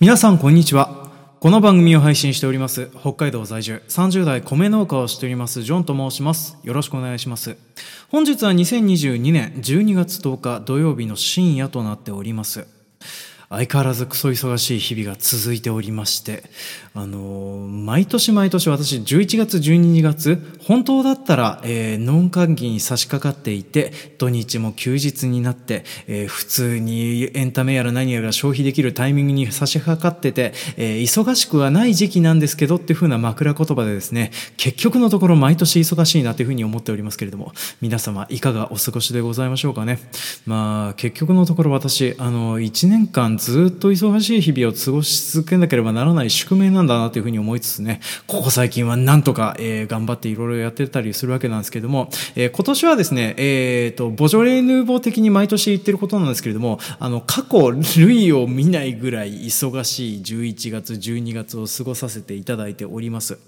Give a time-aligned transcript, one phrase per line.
[0.00, 1.10] 皆さんこんにちは。
[1.40, 6.56] この番組を配信しております北海道在住30代米農家をしておりますジョンと申します。
[6.62, 7.56] よろしくお願いします。
[8.08, 12.77] 本日は2022年12月10日土曜日の深夜となっております。
[13.50, 16.42] 相変わらずクソ忙しい日々が続いておりまして、
[16.94, 40.00] あのー、毎年毎年私11月12月、本当だったら、えー、農閑期に差し掛かっていて、土日も休日になって、えー、普通にエンタメやら何やら消費できるタイミングに差し掛かってて、えー、忙しくはない時期なんですけどっていう風な枕言葉でですね、結局のところ毎年忙しいなというふうに思っておりますけれども、皆様いかがお過ごしでございましょうかね。
[40.44, 63.38] まあ、結局のところ私、あの、1年間ずっと忙しい日々を過ごし続けなければならない宿命なんだなというふうに思いつつね、ここ最近はなんとか、えー、頑張っていろいろやってたりするわけなんですけども、えー、今年はですね、えっ、ー、と、ボジョレー・ヌーボー的に毎年言ってることなんですけれども、あの、過去類を見ないぐらい忙しい11月、12月を過ごさせていただいております。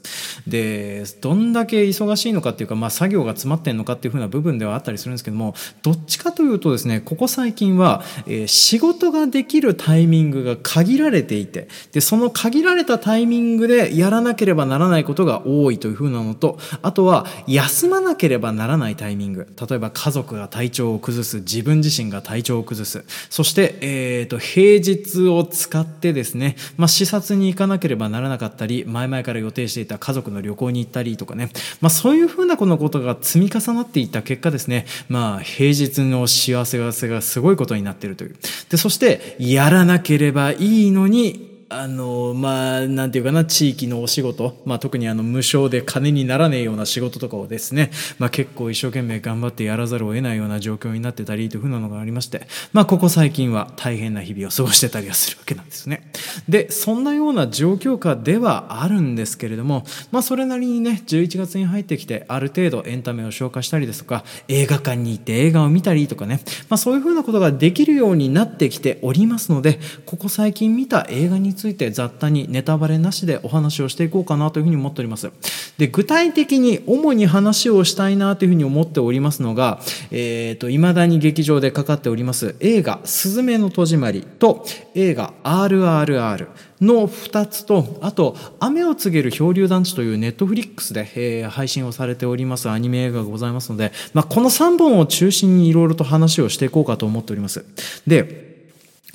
[0.46, 19.48] で、どんだけ忙しいのかっていうか、まあ、作業が詰まってんのかっていうふうな部分ではあったりするんですけども、どっちかというとですね、ここ最近は、えー、仕事ができるタイミングが限られていて、で、その限られたタイミングでやらなければならないことが多いというふうなのと、あとは、休まなければならないタイミング。
[19.68, 23.04] 例えば家族が体調を崩す、自分自身が体調を崩す。
[23.30, 31.48] そして、えっ、ー、と、平日を使ってですね、まあ、視察に行かなければならなかったり、前々から予定していた家族の旅行に行ったりとかね、
[31.80, 38.36] まあ、そういうふうなこのことが積み重なっていった結果ですね、まあ、平日の幸せがすごいことになっているという。
[38.68, 56.10] で、そして、やならなければいいのに、あの、まあ、なんていうかな、地域のお仕事、まあ、特にあの、無償で金にならねえような仕事とかをですね、まあ、結構一生懸命頑張ってやらざるを得ないような状況になってたりというふうなのがありまして、まあ、ここ最近は大変な日々を過ごしてたりはするわけなんですね。
[56.48, 75.30] で、そんなような状況下ではあるんですけれども、まあ、それなりにね、11月に入ってきて、ある程度エンタメを消化したりですとか、映画館に行って映画を見たりとかね、まあ、そういうふうなことができるようになってきておりますので、ここ最近見た映画についてついて雑多にネタバレなしでお話をしていこうかなというふうに思っております。
[75.76, 79.78] で、具体的に主に話をしたいなというふうに思っておりますのが、
[80.10, 86.48] えっ、ー、と、未だに劇場でかかっております映画、すずめの戸締まりと映画 RRR
[86.80, 97.66] の2つと、あと、雨を告げる漂流団地というネットフリックスで、えー、配信をされておりますアニメ映画がございますので、まあ、この3本を中心にいろいろと話をしていこうかと思っております。
[98.06, 98.49] で、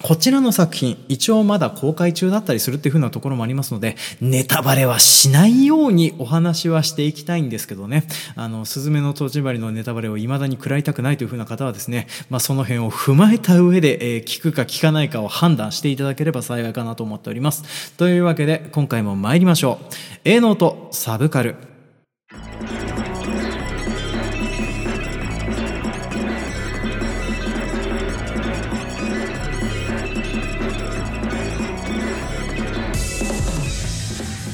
[0.02, 8.04] こちらの作品、一応まだ公開中だったりするっていう風なところもありますので、ネタバレはしないようにお話はしていきたいんですけどね、
[8.36, 17.94] あの、すずめの戸締まりのネタバレを未だに食らいたくないという風な方はですね、まあその辺を踏まえた上で、えー、聞くか聞かないかを判断していただければ幸いかなと思っております。
[17.98, 19.96] というわけで、今回も参りましょう。
[20.26, 21.75] 営農とサブカル。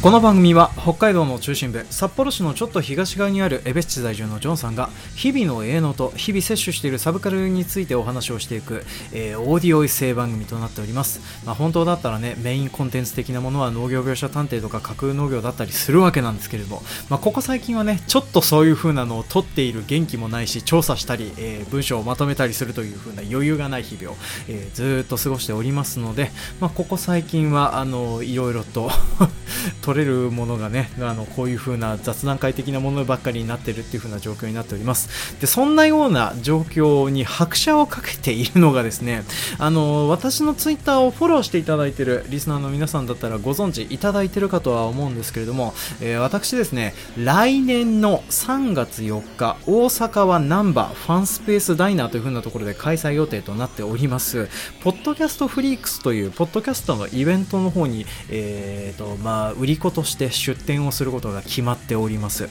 [0.02, 24.18] この番組は北海道の中心部札幌市のちょっと東側にある江別市在住のジョンさんが日々の営農と日々摂取しているサブカルについてお話をしていく、えー、オーディオエッセイ番組となっております、まあ、本当だったらねメインコンテンツ的なものは農業描写探偵とか架空農業だったりするわけなんですけれども、まあ、ここ最近はねちょっとそういう風なのを取っている元気もないし調査したり、えー、文章をまとめたりするという風な余裕がない日々を、
[24.50, 28.90] えー、ずっと過ごしておりますので、まあ、ここ最近はあのいろいろと
[29.92, 35.36] 取れるものがねあのこういう風な雑談会的なものばっかりになってるっていう風な状況になっております。
[35.42, 39.24] でそんなような状況に拍車をかけているのがですね
[39.60, 54.48] あの私のツイッターをフォローしていただいているリスナーの皆さんだったらご存知いただいてるかとは思うんですけれども、えー、私ですね来年の3月4日大阪はナンバーファンスペースダイナーという風なところで開催予定となっております。
[54.82, 62.48] ポッドキャストフリークスというポッドキャストのイベントの方に、えーとまあ、売り子として出店をすることが決まっております。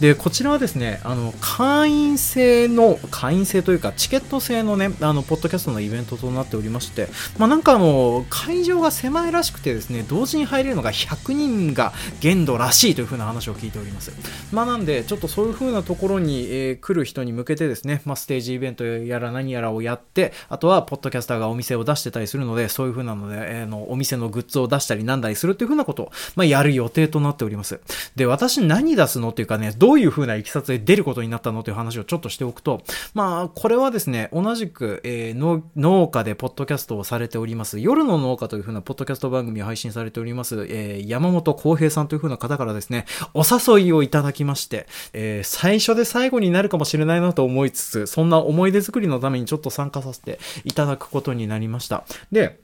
[0.00, 7.08] で、こちらはですね、あの、会員制の、会員制というか、チケット制のね、あの、ポッドキャストのイベントとなっておりまして、
[7.38, 14.12] まあ、なんかあの、会場が狭いらしくてですね、同時に入れるのが100人が限度らしいというふうな話を聞いております。
[14.52, 27.80] まあ、なんで、ちょっとそういうふうなところに、えー、来る人に向けてですね、まあ、ステージイベントやら何やらをやって、あとは、ポッドキャスターがお店を出してたりするので、そういうふうなので、えー、のお店のグッズを出したりなんだりするっていうふうなことを、まあ、やるる予定となっております。
[28.16, 32.82] で、私何出すのっていうかね、どういう風な行きさつで出ることになったのという話をちょっとしておくと、
[33.14, 52.04] まあ、これはですね、同じく、えー、農家でポッドキャストをされております、夜の農家という風なポッドキャスト番組を配信されております、えー、山本浩平さんという風な方からですね、お誘いをいただきまして、えー、最初で最後になるかもしれないなと思いつつ、そんな思い出作りのためにちょっと参加させていただくことになりました。
[52.30, 52.58] で、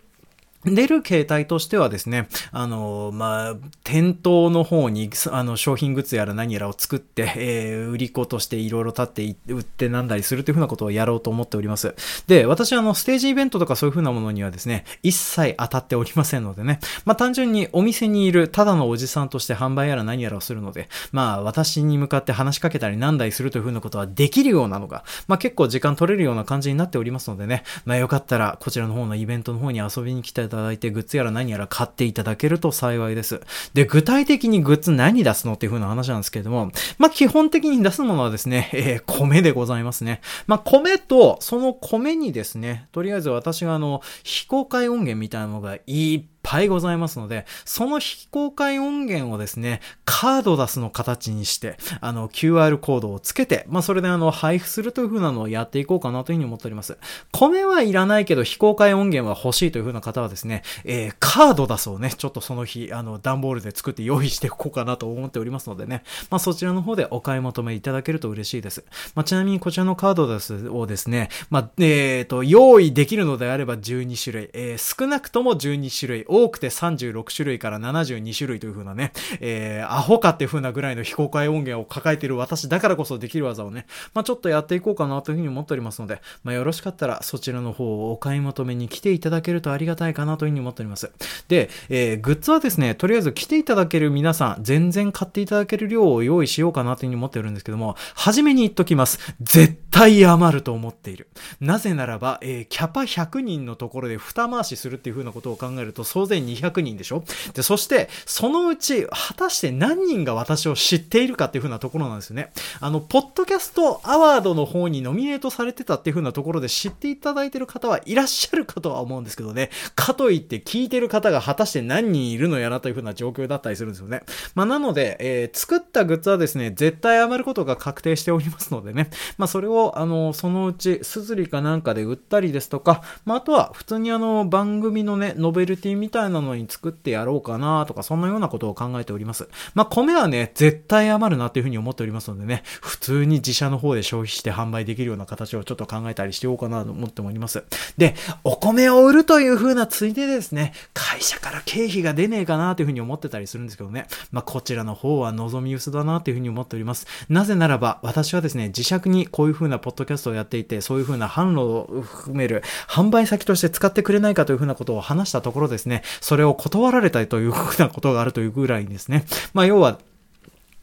[0.65, 11.95] 出る形態としてはですね、あの、まあ、店頭の方に、あの、商品グッズやら何やらを作って、えー、売り子としていろいろ立って売ってなんだりするというふうなことをやろうと思っております。
[12.27, 33.41] で、私はあの、ステージイベントとかそういうふうなものにはですね、一切当たっておりませんのでね、まあ、単純にお店にいるただのおじさんとして販売やら何やらをするので、まあ、私に向かって話しかけたりなんだりするというふうなことはできるようなのが、まあ、結構時間取れるような感じになっておりますのでね、まあ、よかったら、こちらの方のイベントの方に遊びに来ていただいて、グッズやら何やら買っていただけると幸いです。
[33.75, 40.21] で、具体的にグッズ何出すのっていう風な話なんですけれども、まあ、基本的に出すものはですね、 えー、米でございますね。
[40.47, 46.38] まあ、米と、その米にですね、とりあえず私があの、非公開音源みたいなのがいっぱい
[46.69, 56.97] ございますので、その非公開音源をですね、カード出すの形にして、あの、QR コードをつけて、まあ、それであの、配布するという風なのをやっていこうかなというふうに思っております。
[57.33, 68.85] 米はいらないけど、非公開音源は欲しいという風な方はですね、えー、カード出すをね、ちょっとその日、あの、段ボールで作って用意しておこうかなと思っておりますのでね、まあ、そちらの方でお買い求めいただけると嬉しいです。
[69.15, 91.11] まあ、ちなみにこちらのカードです、をですね、まあ、えっ、ー、と、用意できるのであれば12種類、えー、少なくとも12種類、多くて36種類から72種類という風なね、えー、アホかっていう風なぐらいの非公開音源を抱えている私だからこそできる技をね、まあ、ちょっとやっていこうかなという風に思っておりますので、まあ、よろしかったらそちらの方をお買い求めに来ていただけるとありがたいかなという風に思っております。
[91.49, 99.19] で、えー、グッズはですね、とりあえず来ていただける皆さん、全然買っていただける量を用意しようかなという風に思ってるんですけども、初めに言っときます。
[99.41, 101.29] 絶対余ると思っている。
[101.61, 107.25] なぜならば、えー、キャパ100人のところで二回しするっていう風なことを考えると、勢200人でしょ？
[107.55, 112.53] で、そして、そのうち、果たして何人が私を知っているかっていう風なところなんですよね。
[112.81, 119.71] あの、ポッドキャストアワードの方にノミネートされてたっていう風なところで知っていただいてる方はいらっしゃるかとは思うんですけどね。
[119.97, 124.23] かといって聞いてる方が果たして何人いるのやらという風な状況だったりするんですよね。
[124.55, 129.11] まあ、なので、えー、作ったグッズはですね、絶対余ることが確定しておりますのでね。
[129.39, 139.49] まあ、それを、あの、そのうち、すずりかなんかで売ったりですとか、まあ、あとは、普通にあの、番組のね、ノベルティみたいなのに作ってやろうかなとか、そんなようなことを考えております。
[139.75, 147.65] まあ、米はね、絶対余るなっていうふうに思っておりますのでね、普通に自社の方で消費して販売できるような形をちょっと考えたりしておこうかなと思っております。
[147.97, 148.15] で、
[148.45, 157.07] お米を売るという風なついでですね、会社から経費が出ねえかなというふうに思ってたりするんですけどね、まあ、こちらの方は望み薄だなというふうに思っております。
[157.29, 169.25] なぜならば、私はですね、自社にこういう風なポッドキャストをやっていて、そういう風な販路を含める販売先として使ってくれないかという風なことを話したところですね、それを断られたいというふうなことがあるというぐらいですね。
[169.55, 169.99] まあ、要は、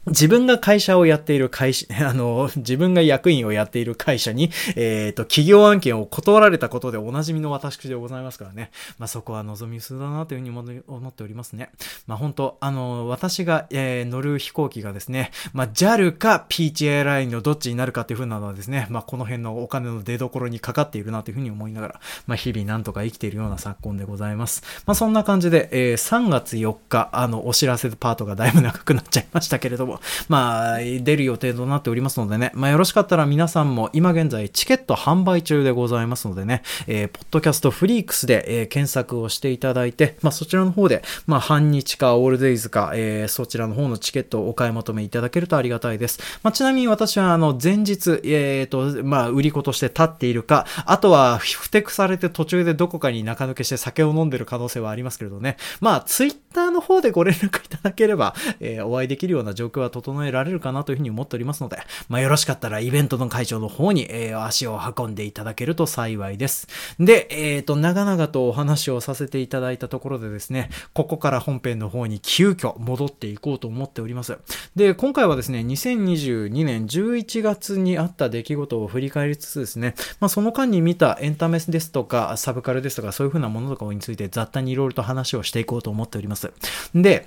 [0.06, 8.70] 自分が会社をやっている会社、 あの、自分が役員をやっている会社に、えっ、ー、と、企業案件を断られたことでおなじみの私でございますからね。
[8.98, 11.70] まあ、そこは望み薄だなというふうに思っておりますね。
[12.06, 24.62] まあ、本当あの、私が、えー、乗る飛行機がですね、まあ、JAL か Peach Airline のどっちになるかというふうなのはですね、まあ、この辺のお金の出所にかかっているなというふうに思いながら、まあ、日々なんとか生きているような昨今でございます。
[24.86, 29.95] まあ、そんな感じで、えー、3月4日、あの、お知らせパートがだいぶ長くなっちゃいましたけれども、
[30.28, 46.20] まあ、出る予定となっておりますのでね、まあ、よろしかったら皆さんも今現在チケット販売中でございますのでね、えー、ポッドキャストフリークスで、えー、検索をしていただいて、まあ、そちらの方で、まあ、半日かオールデイズか、えー、そちらの方のチケットをお買い求めいただけるとありがたいです。
[46.42, 55.56] まあ、ちなみに私は、あの、前日、えっ、と、まあ、売り子として立っているか、あとは、ふてくされて途中でどこかに中抜けして酒を飲んでる可能性はありますけれどね。
[55.80, 61.78] まあ、ツイッターの方でご連絡いただければ、え、お会いできるような状況は整えられるかなというふうに思っておりますので、
[62.08, 66.68] まあ、よろしかったらイベントの会場の方に、えー、足を運んでいただけると幸いです。
[66.98, 74.38] で、えっ、ー、と、長々とお話をさせていただいたところでですね、ここから本編の方に急遽戻っていこうと思っております。
[74.76, 86.52] で、今回はですね、2022年11月にあった出来事を振り返りつつですね、まあ、その間に見たエンタメですとか、サブカルですとか、そういう風なものとかについて雑多にいろいろと話をしていこうと思っております。
[86.94, 87.26] で、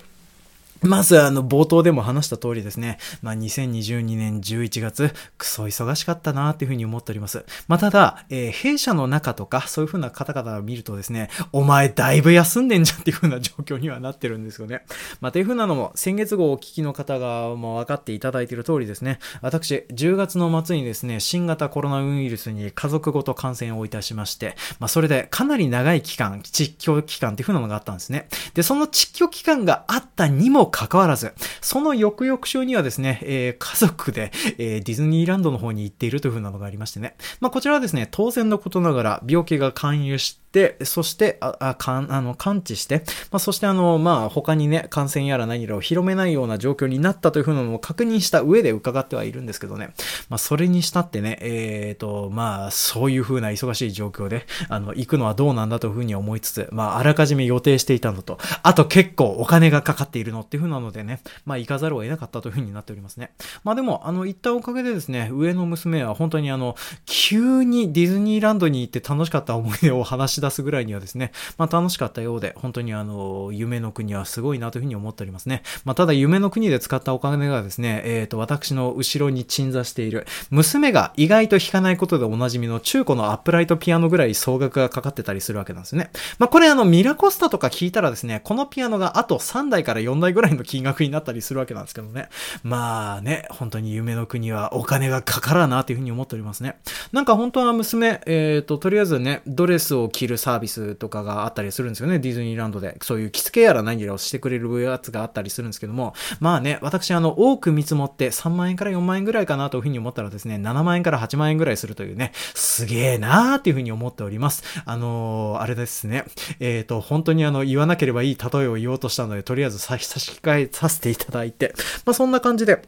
[0.82, 7.46] まずあの冒頭でも話した通りですね、まあ、2022年11月、クソ忙しかったなーっていうふうに思っております。
[7.68, 14.86] まあ、ただ、えー、弊社の中とかそういうふうな方々を見るとですね、お前だいぶ休んでんじゃんっていうふうな状況にはなってるんですよね。
[15.22, 28.30] まあ、というふうなのも、先月号をお聞きの方がもう分かっていただいている通りですね、私、10月の末にですね、新型コロナウイルスに家族ごと感染をいたしまして、まあ、それでかなり長い期間、窒居期間っていうふうなのがあったんですね。
[28.54, 37.16] で、その窒居期間があったにもかかわらず、その翌々週にはですね、えー、家族で、えー、ディズニーランドの方に行っているという風なのがありましてね。
[37.40, 49.94] まあ、こちらはですね、当然のことながら病気が勧誘して、でそして、あ、あ、かん、あの、感知して、まあ、そしてあの、まあ、他にね、感染やら何やらを広めないような状況になったというふうなのを確認した上で伺ってはいるんですけどね。
[50.28, 63.34] まあ、それにしたってね、えっ、ー、と、まあ、そういうふうな忙しい状況で、あの、行くのはどうなんだというふうに思いつつ、まあ、あらかじめ予定していたのと、あと結構お金がかかっているのっていうふうなのでね、まあ、行かざるを得なかったというふうになっておりますね。
[63.64, 66.76] まあ、でも、あの、行ったおかげでですね、上の娘は本当にあの、
[67.06, 75.64] 急にディズニーランドに行って楽しかった思い出を話し出すぐらいにはですね、まあ、楽しかったようで、本当にあの、夢の国はすごいなというふうに思っておりますね。
[75.86, 86.12] まあ、ただ、夢の国で使ったお金がですね、えっ、ー、と、私の後ろに鎮座している、娘が意外と弾かないことでおなじみの中古のアップライトピアノぐらい総額がかかってたりするわけなんですね。
[86.38, 92.30] まあ、これあの、ミラコスタとか聞いたらですね、このピアノがあと3台から4台ぐらいの金額になったりするわけなんですけどね。
[92.64, 96.78] まあね、本当に夢の国はお金がかからなというふうに思っておりますね。
[97.12, 102.98] なんか本当は娘、えっ、ー、と、とりあえずね、ドレスを着るるサービスとかがあったりするんですよね、ディズニーランドで。
[103.02, 114.64] そういう着付けやら何やらをしてくれるやつがあったりするんですけども、まあね、私あの、多く見積もって3万円から4万円ぐらいかなというふうに思ったらですね、7万円から8万円ぐらいするというね、すげえなーっていうふうに思っております。
[114.86, 116.26] あのー、あれですね、
[116.60, 120.08] えっ、ー、と、本当にあの、言わなければいい例えを言おうとしたので、とりあえず差し
[120.42, 121.74] 控えさせていただいて、
[122.06, 122.82] まあそんな感じで、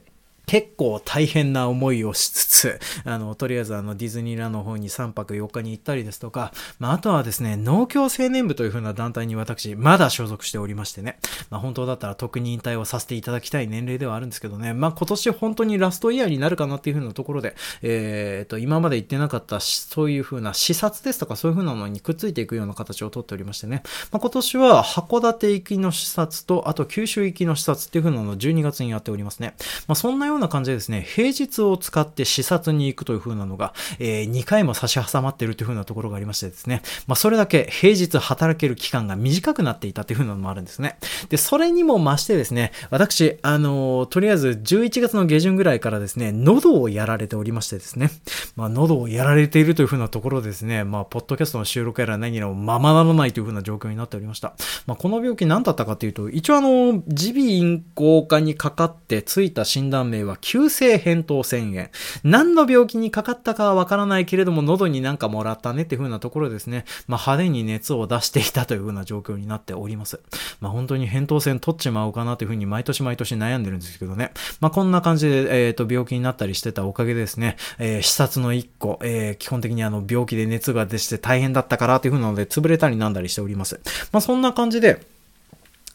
[0.51, 29.55] 結構大変な思いをしつつ、あの、とりあえずあの、ディズニーランドの方に3泊4日に行ったりですとか、まあ、あとはですね、農協青年部という風な団体に私、まだ所属しておりましてね、まあ、本当だったら特に引退をさせていただきたい年齢ではあるんですけどね、まあ、今年本当にラストイヤーになるかなっていう風なところで、えっ、と、今まで行ってなかった、そういう風な視察ですとかそういう風なのにくっついていくような形をとっておりましてね、まあ、今年は函館行きの視察と、あと九州行きの視察っていう風なのを12月にやっておりますね。
[29.87, 40.97] まあ、そんなようなな感じでですね、平日を使って視察に行くという風なのが、えー、2回も差し挟まってるという風なところがありましてですね、まあ、それだけ平日働ける期間が短くなっていたという風なのもあるんですね。
[41.29, 48.09] で、それにも増してですね、私、あのー、とりあえず11月の下旬ぐらいからですね、喉をやられておりましてですね、
[48.55, 54.53] まあ、喉をやられているという風なところですね、まあ、ポッドキャストの収録やら何やらままならないという風な状況になっておりました。
[54.85, 61.89] まあ、この病気何だったかというと、一応あの、耳鼻咽喉科にかかってついた診断名は急性扁桃腺炎。
[62.23, 66.85] 何の病気にかかったかはわからないけれども、喉になんかもらったねっていう風なところですね。
[67.07, 70.19] まあ、派手に熱を出していたという風な状況になっております。
[70.59, 74.31] まあ、本当に扁桃腺取っちまおうかなという風に毎年毎年悩んでるんですけどね。
[74.59, 83.79] まあ、こんな感じで、えっ、ー、と、病気になったりしてたおかげでですね、えー、視察の1個、えー、基本的にあの、病気で熱が出して大変だったからという風なので、潰れたりなんだりしております。
[84.11, 85.01] まあ、そんな感じで、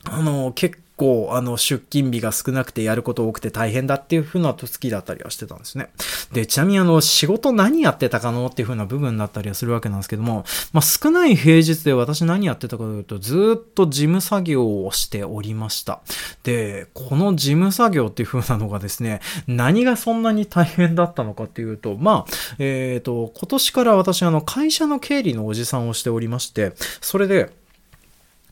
[0.05, 5.91] あの、結構、あの、出勤日が少なくてやること多くて大変だっていう風な月だったりはしてたんですね。
[6.33, 16.01] で、ちなみにあの、仕事何やってたかのっていう風な部分だったりはするわけなんですけども、まあ、少ない平日で私何やってたかというと、ずっと事務作業をしておりました。
[16.43, 27.51] で、この事務作業っていう風なのがですね、何がそんなに大変だったのかっていうと、まあ、えっ、ー、と、今年から私あの、会社の経理のおじさんをしておりまして、それで、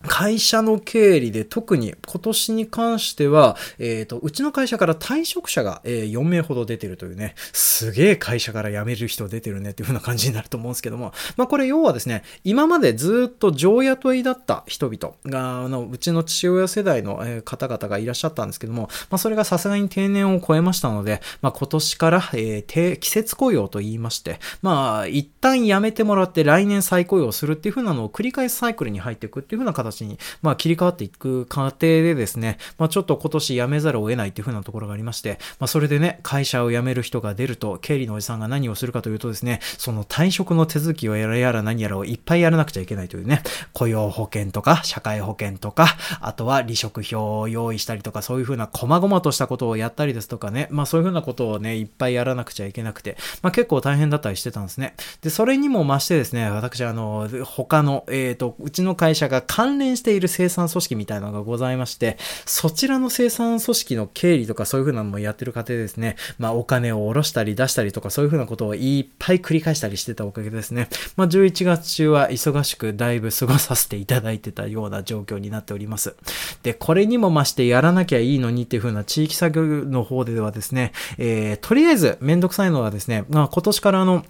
[0.06, 9.75] 会社の経理で特に今年に関しては、えっ、ー、と、うちの会社から退職者が、えー、4名ほど出てるというね、すげえ会社から辞める人出てるね。
[9.75, 45.86] っていう風な感じになると思うんですけども、まあこれ要はですね、今までずっと常雇いだった人々が、あの、うちの父親世代の、え方々がいらっしゃったんですけども、まあそれがさすがに定年を超えましたので、まあ今年から、えー、季節雇用と言いまして、まあ一旦辞めてもらって来年再雇用するっていう風なのを繰り返すサイクルに入っていくっていう風な形形に、まあ、切り替わっていく過程でですね、まあ、ちょっと今年辞めざるを得ないっていう風なところがありまして、まあ、それでね、会社を辞める人が出ると、経理のおじさんが何をするかというとですね、その退職の手続きをやらやら何やらをいっぱいやらなくちゃいけないというね、雇用保険とか、社会保険とか、
[46.20, 54.94] あとは離職票を用意したりとか、そういう風な細々としたことをやったりですとかね、まあそういう風なことをね、いっぱいやらなくちゃいけなくて、まあ結構大変だったりしてたんですね。
[55.20, 62.16] で、それにも増してですね、私あの、他の、えっ、ー、と、うちの会社が関関連している生産組織みたいなのがございまして、
[62.47, 70.88] そちらの生産組織の経理とかそういう風なのもやってる過程ですね、まあお金を下ろしたり出したりとかそういう風なことをいっぱい繰り返したりしてたおかげですね。
[71.16, 76.14] まあ11月中は忙しくだいぶ過ごさせていただいてたような状況になっております。
[76.62, 84.25] で、これにも増してやらなきゃいいのにっていう風な地域作業の方ではですね、えー、とりあえずめんどくさいのはですね、まあ今年からあの、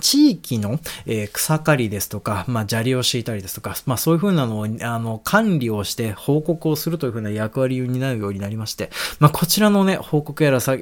[0.00, 10.80] 地域の、え、草刈りですとか、まあ、砂利を敷いたりですとか、まあ、そういうふうなのを、あの、管理をして報告をするというふうな役割になるようになりまして、まあ、こちらのね、報告やら作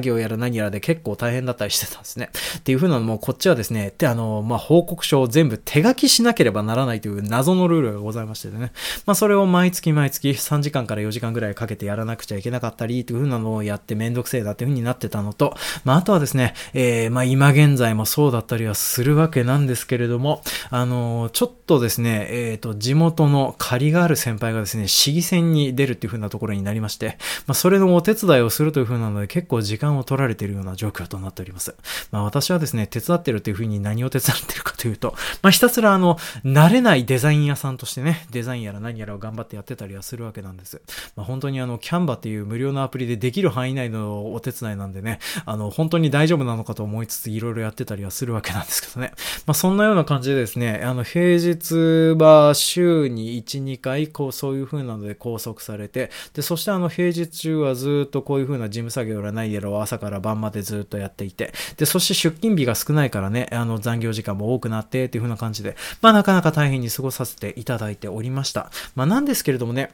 [0.00, 2.30] 業やら何やらで結構大変だったりしてたんですね。
[2.58, 8.72] っていうふうなのも、こっちはですね、で、あの、まあ、報告書を全部手書きしなければならないという謎のルールがございましてね、
[9.06, 31.74] まあ、それを毎月毎月3時間から4時間ぐらいかけてやらなくちゃいけなかったり、というふうなのをやってめんどくせえだっていうふうになってたのと、まあ、あとはですね、えー、まあ、今現在もそうだだったりはするわけなんですけれども、あの、ちょっとですね、えっ、ー、と、地元の借りがある先輩がですね、市議選に出るっていう風なところになりまして、まあ、それのお手伝いをするという風なので、結構時間を取られているような状況となっております。
[32.12, 40.80] まあ、私はですね、手伝ってるっていう風に何を手伝ってるかというと、まあ、ひたすらあの、慣れないデザイン屋さんとしてね、デザインやら何やらを頑張ってやってたりはするわけなんです。
[41.16, 49.12] まあ、本当にあの、キャンバっていう無料のアプリでできる範囲内のお手伝いなんでね、あの、本当に大丈夫なのかと思いつつ、いろいろやってたりはするるわけなんですけどね。
[49.46, 68.70] まあ、そんなような感じでですね、あの、平日は週に1、2回、こう、そういう風なので拘束されて、で、そしてあの、平日中はずっとこういう風な事務作業がないやろ、朝から晩までずっとやっていて、で、そして出勤日が少ないからね、あの、残業時間も多くなって、っていう風な感じで、まあ、なかなか大変に過ごさせていただいておりました。
[68.94, 69.90] まあ、なんですけれどもね、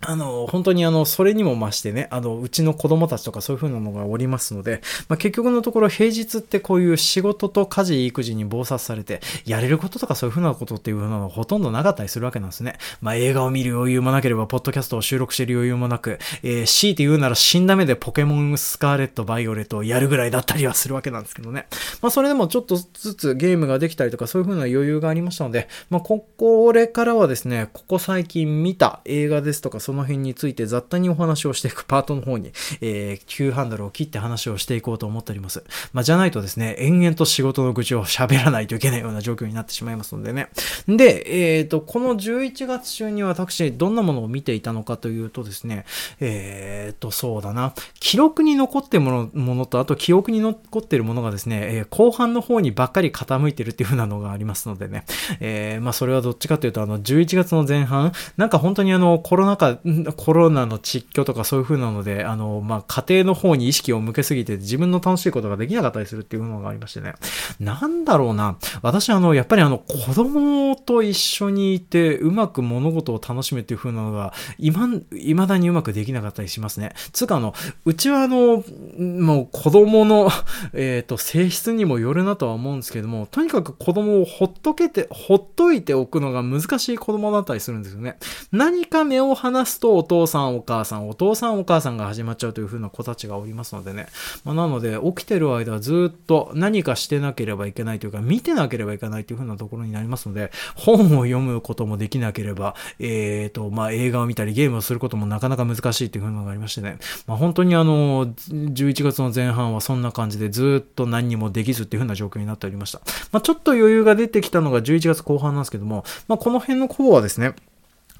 [0.00, 12.78] あの、本当にあの、それにも増してね、あの、うちの子供たちとかそういう風なのがおりますので、まあ、結局のところ平日ってこういう仕事と家事、育児に暴殺されて、やれることとかそういう風なことっていう風なのはほとんどなかったりするわけなんですね。
[13.00, 21.66] まあ、映画を見る余裕もなければ、ポッドキャストを収録してる余裕もなく、えー、強いて言うなら死んだ目でポケモンスカーレット、バイオレットをやるぐらいだったりはするわけなんですけどね。
[22.00, 32.52] まあ、それでもちょっとずつゲームができたりとかそういう風な余裕がありましたので、まあ、ここれからはですね、ここ最近見た映画ですとかその辺について雑多にお話をしていくパートの方に、
[32.82, 35.64] えー、急ハンドルを切って話をしていこうと思っております。
[35.94, 40.50] まあ、じゃないとですね、延々と仕事の愚痴を喋らないといけないような状況になってしまいますのでね。
[40.86, 45.86] で、えっ、ー、と、この11月中に私、どんなものを見ていたのかというとですね、
[46.20, 55.06] えっ、ー、と、そうだな、記録に残ってるものものと、あと記憶に残ってるものがですね、えー、後半の方にばっかり傾いてるっていう風なのがありますのでね、
[55.40, 59.77] えー、まあ、それはどっちかというと、あの、11月の前半、なんか本当にあの、コロナ禍、
[60.16, 67.14] コロナの窒居とかそういう風なので、あの、まあ、家庭の方に意識を向けすぎて自分の楽しいことができなかったりするっていうのがありましてね。
[67.60, 68.56] なんだろうな。
[68.82, 76.92] 私あの、やっぱりあの、子供と一緒にいて、うまく物事を楽しむっていう風なのが、今、未だにうまくできなかったりしますね。
[77.12, 78.64] つうかあの、うちはあの、
[78.98, 80.28] もう子供の
[80.72, 88.18] えっと、性質にもよるなとは思うんですけども、とにかく子供をほっとけて、ほっといておくのが難しい子供だったりするんですよね。
[88.52, 94.08] 何か目を離すとお父さんお母さん、お父さんお母さんが始まっちゃうという風な子たちがおりますのでね。
[94.44, 106.98] まあ、なので、起きてる間はずっと何かしてなければいけないというか、見てなければいけないという風なところになりますので、本を読むこともできなければ、えっ、ー、と、まあ、映画を見たりゲームをすることもなかなか難しいという風なのがありましてね。
[107.26, 113.00] まあ、本当にあの、11月の前半はそんな感じでずっと何にもできずっていう風な状況になっておりました。
[113.32, 117.54] まあ、ちょっと余裕が出てきたのが11月後半なんですけども、まあ、この辺の方はですね、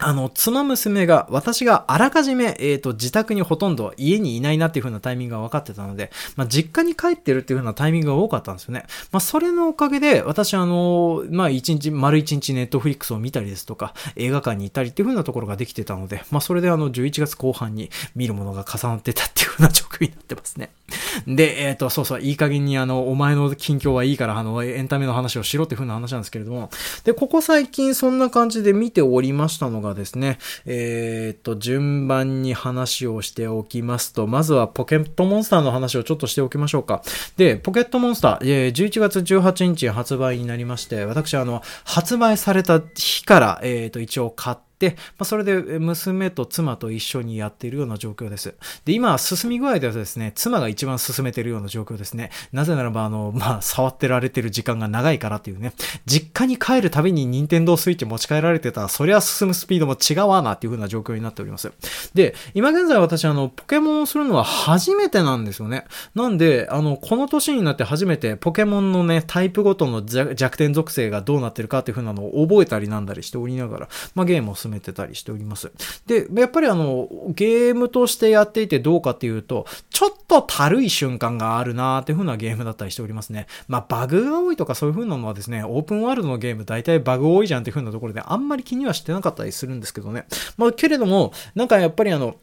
[0.01, 8.85] あの、妻娘が、私があらかじめ、えっ、ー、と、自宅にほとんど家にいないなっていう風なタイミングが分かってたので、まあ、実家に帰ってるっていう風なタイミングが多かったんですよね。
[9.11, 20.71] まあ、それのおかげで、私あの、まあ、一日、丸一日ネットフリックスを見たりですとか、映画館に行ったりっていう風なところができてたので、まあ、それであの、11月後半に見るものが重なってたっていう風な状況になってますね。
[21.27, 26.71] で、えっ、ー、と、そうそう、いい加減にあの、お前の近況はいいから、あの、エンタメの話をしろっていう風な話なんですけれども、
[27.05, 37.03] で、ここ最近そんな感じで見ておりましたのがですね、えっ、と、順番に話をしておきますと、まずはポケットモンスターの話をちょっとしておきましょうか。
[37.37, 48.55] で、ポケットモンスター、えー、11月18日発売になりまして、私、あの、発売された日から、えっ、と、一応買って、、まあ、それで娘と妻と一緒にやっているような状況です。
[48.85, 52.31] で、今、進み具合ではですね、妻が一番進めているような状況ですね。
[52.53, 55.73] なぜならば、あの、まあ、触ってられてる時間が長いからっていうね、
[56.07, 61.71] 実家に帰るたびに任天堂スイッチ持ち帰られてたら、そりゃ進むスピードも違うわなっていう風な状況になっております。
[62.15, 65.85] で、今現在私、あの、ポケモンをするのは初めてなんですよね。
[66.15, 75.73] なんで、あの、この年になって初めてポケモンのね、タイプごとの弱点属性がどうなってるかっていう風なのを覚えたりなんだりしておりながら、まあ、ゲームを進進めてたりしております。
[76.07, 83.47] で、やっぱりあの、ゲームとしてやっていてどうかっていうと、ちょっとたるい瞬間があるなーっていう風なゲームだったりしておりますね。
[83.67, 90.27] まあ、バグが多いとかそういう風なのはですね、オープンワールドのゲーム大体バグ多いじゃんっていう風なところであんまり気にはしてなかったりするんですけどね。
[90.57, 92.37] まあ、けれども、なんかやっぱりあの、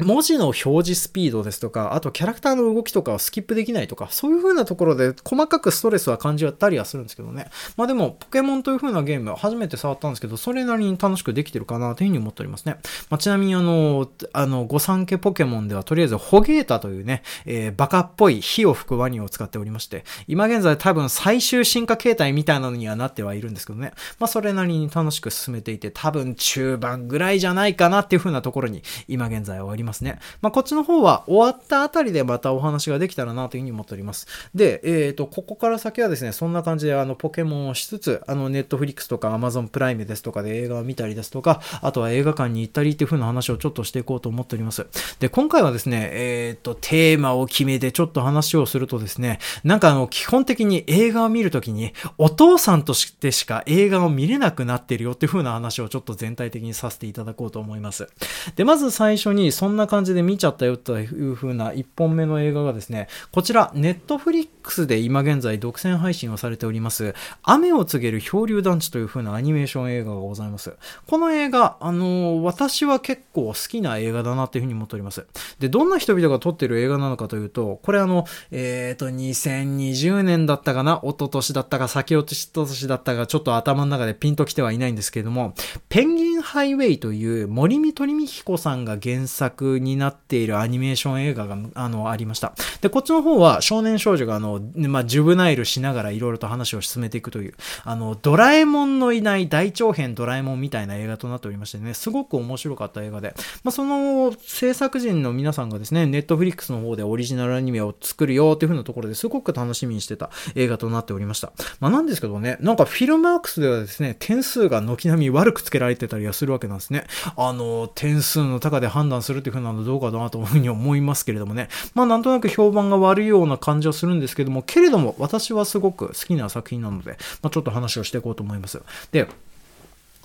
[0.00, 7.46] 文字の表示スピードですとか、あとキャラクターの動きとかをスキップできないとか、そういう風なところで細かくストレスは感じたりはするんですけどね。
[7.76, 12.76] まあでも、ポケモンという風なゲーム初めて触ったんですけど、それなりに楽しくできてるかなという風に思っておりますね。
[13.08, 23.92] まあ、ちなみにあの、あの、御三家ポケモンではとりあえずホゲータというね、えー、バカっぽい火を吹くワニを使っておりまして、今現在多分最終進化形態みたいなのにはなってはいるんですけどね。
[24.18, 30.18] まあそれなりに楽しく進めていて、多分中盤ぐらいじゃないかなっていう風なところに今現在はありますね。
[30.40, 34.26] まあっちの方は終わったあたりでまたお話ができたらなというふうに思っております。
[34.54, 44.86] で、えっ、ー、と、ここから先はですね、そんな感じであの、ポケモンをしつつ、あの、ネットフリックスとかアマゾンプライムですとかで映画を見たりですとか、あとは映画館に行ったりっていう風な話をちょっとしていこうと思っております。
[45.20, 58.08] で、今回はですね、えっ、ー、と、テーマを決めてちょっと話をするとですね、なんかあの、基本的に映画を見るときに、お父さんとしてしか映画を見れなくなってるよっていう風な話をちょっと全体的にさせていただこうと思います。
[58.56, 70.74] で、まず最初にそんんな感じで見ちゃったよという風な1本目の映画がですね、こちら、ネットフリックスで今現在独占配信をされております、雨を告げる漂流団地という風なアニメーション映画がございます。
[71.06, 75.26] この映画、あのー、私は結構好きな映画だなっていう風に思っております。
[75.58, 85.54] で、どんな人々が撮ってる映画なのかというと、これあの、えっ、ー、と、2020年だったかな一昨年だったか先落ち年だったかちょっと頭の中でピンときてはいないんですけれども、
[85.88, 92.54] ペンギンハイウェイという森見鳥美彦さんが原作になっているアニメーション映画が、あの、ありました。
[92.80, 97.54] で、こっちの方は少年少女が、あの、まあ、ジュブナイルしながらいろいろと話を進めていくという、
[97.84, 111.52] あの、ドラえもんのいない大長編ドラえもんみたいな映画となっておりましてね、すごく面白かった映画で、まあ、その制作人の皆さんがですね、ネットフリックスの方でオリジナルアニメを作るよっていう風なところですごく楽しみにしてた映画となっておりました。
[111.80, 117.06] まあ、なんですけどね、なんかフィルマークスではですね、点数が軒並み悪くつけられてたりはするわけなんですね。
[117.36, 121.68] あの、点数の高で判断するっていう風なのどうかなというふうに思いますけれどもね。
[121.94, 128.82] まあなんとなく評判が悪いような感じはするんですけども、けれども私はすごく好きな作品なので、まあちょっと話をしていこうと思います。
[129.12, 129.28] で、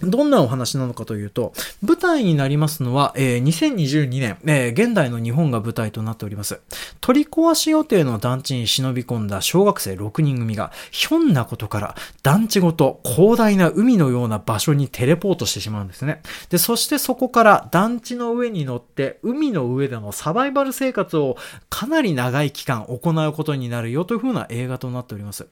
[0.01, 6.61] どんなお話なのかというと、舞台になりますのは、えー、2022年、えー、現代の日本が舞台となっております。
[7.01, 16.21] 取り壊し予定の団地に忍び込んだ小学生6人組が、ひょんなことから団地ごと広大な海のような場所にテレポートしてしまうんですね。
[16.49, 21.37] で、そしてそこから団地の上に乗って海の上でのサバイバル生活を
[21.69, 25.47] かなり長い期間行うことになるよという風な映画となっております。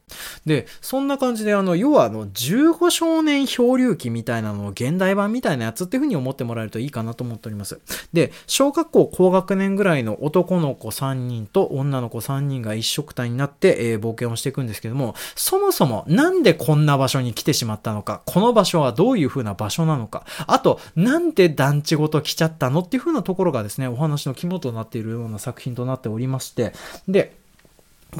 [0.45, 7.79] で、そんな感じであの、要はあの、15少年漂流記みたいないなのを現代版みたいなやつっていう風に思ってもらえるといいかなと思っております。
[8.13, 26.73] で、小学校高学年ぐらいの男の子3人と女の子3人が一色体になって、えー、冒険をしていくんですけども、そもそもなんでこんな場所に来てしまったのか、この場所はどういう風な場所なのか、あと、なんで団地ごと来ちゃったのっていう風なところがですね、お話の肝となっているような作品となっておりまして、
[27.07, 27.37] で、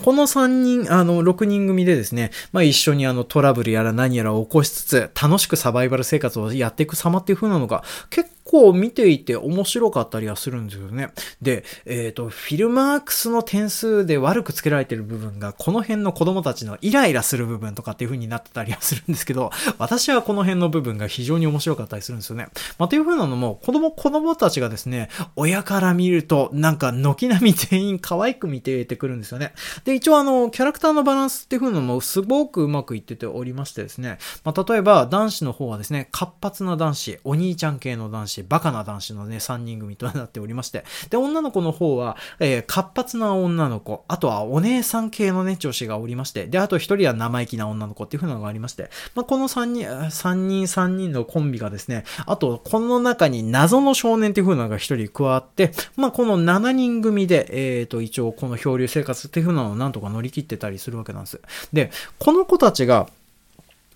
[0.03, 11.11] この3人、あの、6人組でですね、まあ一緒にあのトラブルやら何やら起こしつつ、楽しくサバイバル生活をやっていく様っていう風なのが結構見ていて面白かったりはするんですよね。
[11.41, 22.47] で、えっ、ー、と、フィルマークスの点数で悪くつけられてる部分が、この辺の子供たちのイライラする部分とかっていう風になってたりはするんですけど、 私はこの辺の部分が非常に面白かったりするんですよね。
[22.77, 29.53] まあ、という風なのも、子供、子供たちがですね、親から見ると、なんか、軒並み全員可愛く見ててくるんですよね。
[29.83, 57.47] で、一応あの、キャラクターのバランスっていう風なのもすごくうまくいってておりましてですね、まあ、例えば、男子の方はですね、活発な男子、お兄ちゃん系の男子、バカな男子のね、3人組となっておりまして、で、女の子の方は、えー、活発な女の子、あとはお姉さん系のね、女子がおりまして、で、あと1人は生意気な女の子っていう風なのがありまして、まあ、この3人、3人3人のコンビがですね、あと、この中に謎の少年っていう風なのが1人加わって、まあ、この7人組で、
[57.79, 61.41] えっ、ー、と、一応この漂流生活っていう風なのをなんとか乗り切ってたりするわけなんです。
[61.73, 63.07] で、この子たちが、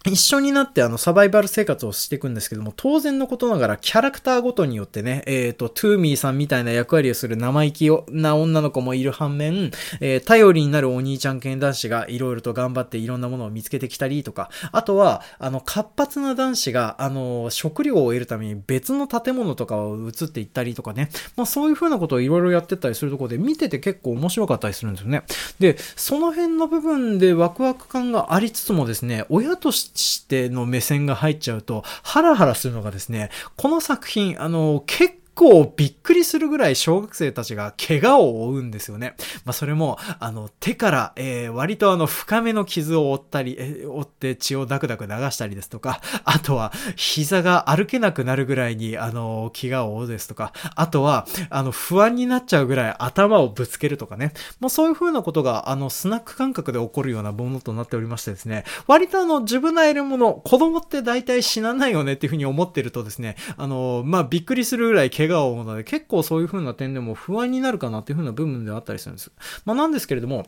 [0.06, 25.22] 一緒になってあのサバイバル生活をしていくんですけども、当然のことながらキャラクターごとによってね、えっ、ー、と、トゥーミーさんみたいな役割をする生意気な女の子もいる反面、えー、頼りになるお兄ちゃん系男子がいろいろと頑張っていろんなものを見つけてきたりとか、あとは、あの、活発な男子が、あの、食料を得るために別の建物とかを移っていったりとかね、まあそういう風なことをいろいろやってったりするところで見てて結構面白かったりするんですよね。
[25.60, 39.16] で、その辺の部分でワクワク感がありつつもですね、親としてしての目線が入っちゃうと、ハラハラするのがですね、この作品、あの、結構びっくりするぐらい小学生たちが怪我を負うんですよね。
[39.46, 54.34] まあそれも、あの、手から、えー、割とあの、深めの傷を負ったり、えー、負って血をダクダク流したりですとか、あとは、膝が歩けなくなるぐらいに、あの、怪我を負うですとか、あとは、あの、不安になっちゃうぐらい頭をぶつけるとかね。
[54.60, 69.32] まあそういう風なことが、あの、スナック感覚で起こるようなものとなっておりましてですね、割とあの、自分の得るもの、子供って大体死なないよねっていう風に思ってるとですね、あの、まあびっくりするぐらい怪我を負うので、結構そういう風な点でも不安になるかなっていう風な部分ではあったりするんです。
[69.66, 70.48] まあなんですけれども、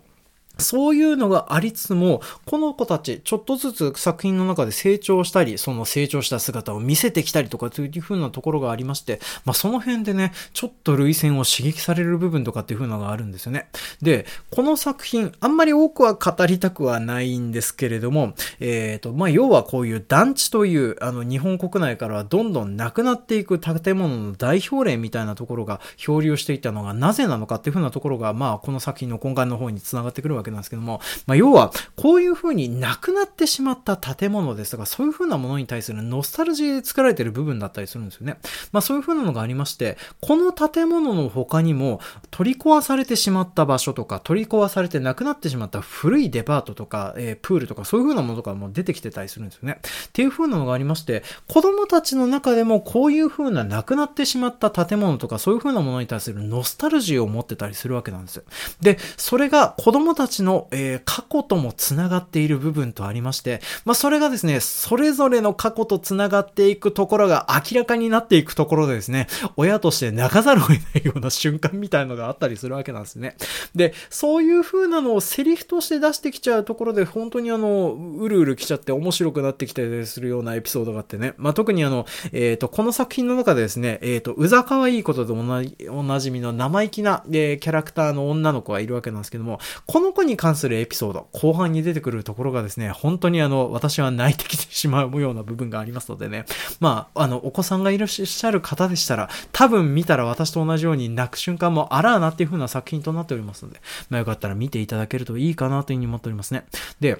[0.59, 13.67] そういうのがありつつも、この子たち、ちょっとずつ作品の中で成長したり、その成長した姿を見せてきたりとかという風なところがありまして、まあその辺でね、ちょっと類線を刺激される部分とかっていう風なのがあるんですよね。
[14.01, 38.37] で、この作品、あんまり多くは語りたくはないんですけれども、えっ、ー、と、まあ要はこういう団地という、あの日本国内からはどんどんなくなっていく建物の代表例みたいなところが漂流していたのがなぜなのかっていう風なところが、まあこの作品の根幹の方に繋がってくるわけけなんですけども、まあ、要は、こういう風になくなってしまった建物ですとか、そういう風なものに対するノスタルジーで作られている部分だったりするんですよね。
[38.71, 41.99] まあ、そういう風なのがありまして、この建物の他にも、
[42.31, 49.79] 取り壊されてしまった場所とか、取り壊されてなくなってしまった古いデパートとか、えー、プールとか、そういう風なものとかも出てきてたりするんですよね。
[50.07, 58.43] っていう風なのがありまして、子供たちの中でもこういう風ななくなってしまった建物とか、そういう風なものに対するノスタルジーを持ってたりするわけなんですよ。
[58.81, 73.35] で、それが子供たちの、えー、過去とも繋がっている部分とありまして、まあ、それがですね、それぞれの過去と繋がっていくところが明らかになっていくところでですね、親として泣かざるを得ないような瞬間みたいのがあったりするわけなんですね。
[73.75, 96.45] で、そういう風なのをセリフとして出してきちゃうところで、本当にあの、うるうる来ちゃって面白くなってきたりするようなエピソードがあってね、まあ、特にあの、えっ、ー、と、この作品の中でですね、えっ、ー、と、うざかわいいことでおなじみの生意気な、えー、キャラクターの女の子がいるわけなんですけども、この子に関するエピソード、後半に出てくるところがですね、本当にあの、私は泣いてきてしまうような部分がありますのでね、
[96.79, 106.65] まあ、あの、お子さんがいらっしゃる方でしたら、多分見たら私と同じように泣く瞬間もあらあなっていう風な作品となっておりますので、まあよかったら見ていただけるといいかなというふうに思っておりますね。
[106.99, 107.19] で、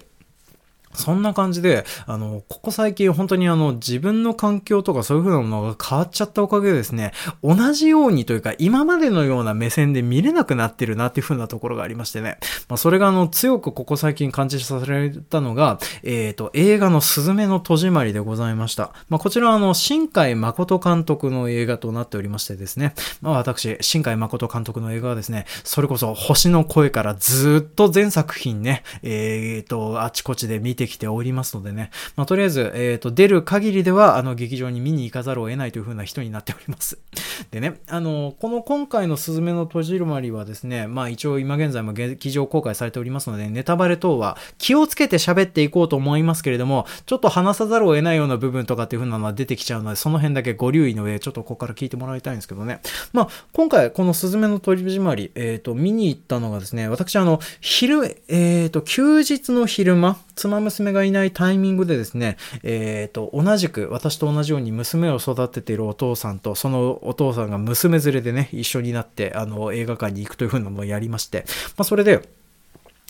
[0.93, 7.11] そんな感じで、あの、ここ最近本当にあの、自分の環境とかそういう風なものが変わっちゃったおかげでですね、
[7.43, 12.37] 同じようにというか、今までのような目線で見れなくなってるなっていう風なところがありましてね。
[12.67, 18.91] まあ、それがあの、強くここ最近感じさせられたのが、えっ、ー、と、映画のすずめの戸締まりでございました。
[19.09, 22.93] まあ、こちらはあの、新海誠監督の映画となっておりましてですね。
[23.21, 36.97] まあ、私、新海誠監督の映画はですね、それこそ星の声からずっと全作品ね、えっ、ー、と、あちこちで見ててきておりますのでね、まあ、とりあえず、えっ、ー、と、出る限りでは、あの、劇場に見に行かざるを得ないという風な人になっております。
[37.51, 52.81] でね、あの、この今回のすずめの戸締まりはですね、まあ一応今現在も劇場公開されておりますので、ネタバレ等は気をつけて喋っていこうと思いますけれども、ちょっと話さざるを得ないような部分とかっていう風なのは出てきちゃうので、その辺だけご留意の上、ちょっとここから聞いてもらいたいんですけどね。
[53.13, 71.45] まあ、今回このすずめの戸締まり、えっ、ー、と、見に行ったのがですね、私あの、昼、えっ、ー、と、休日の昼間、妻娘がいないタイミングでですね、えっ、ー、と、同じく、私と同じように娘を育てているお父さんと、そのお父さんが娘連れでね、一緒になって、あの、映画館に行くというふうなのもやりまして、
[71.77, 72.27] まあ、それで、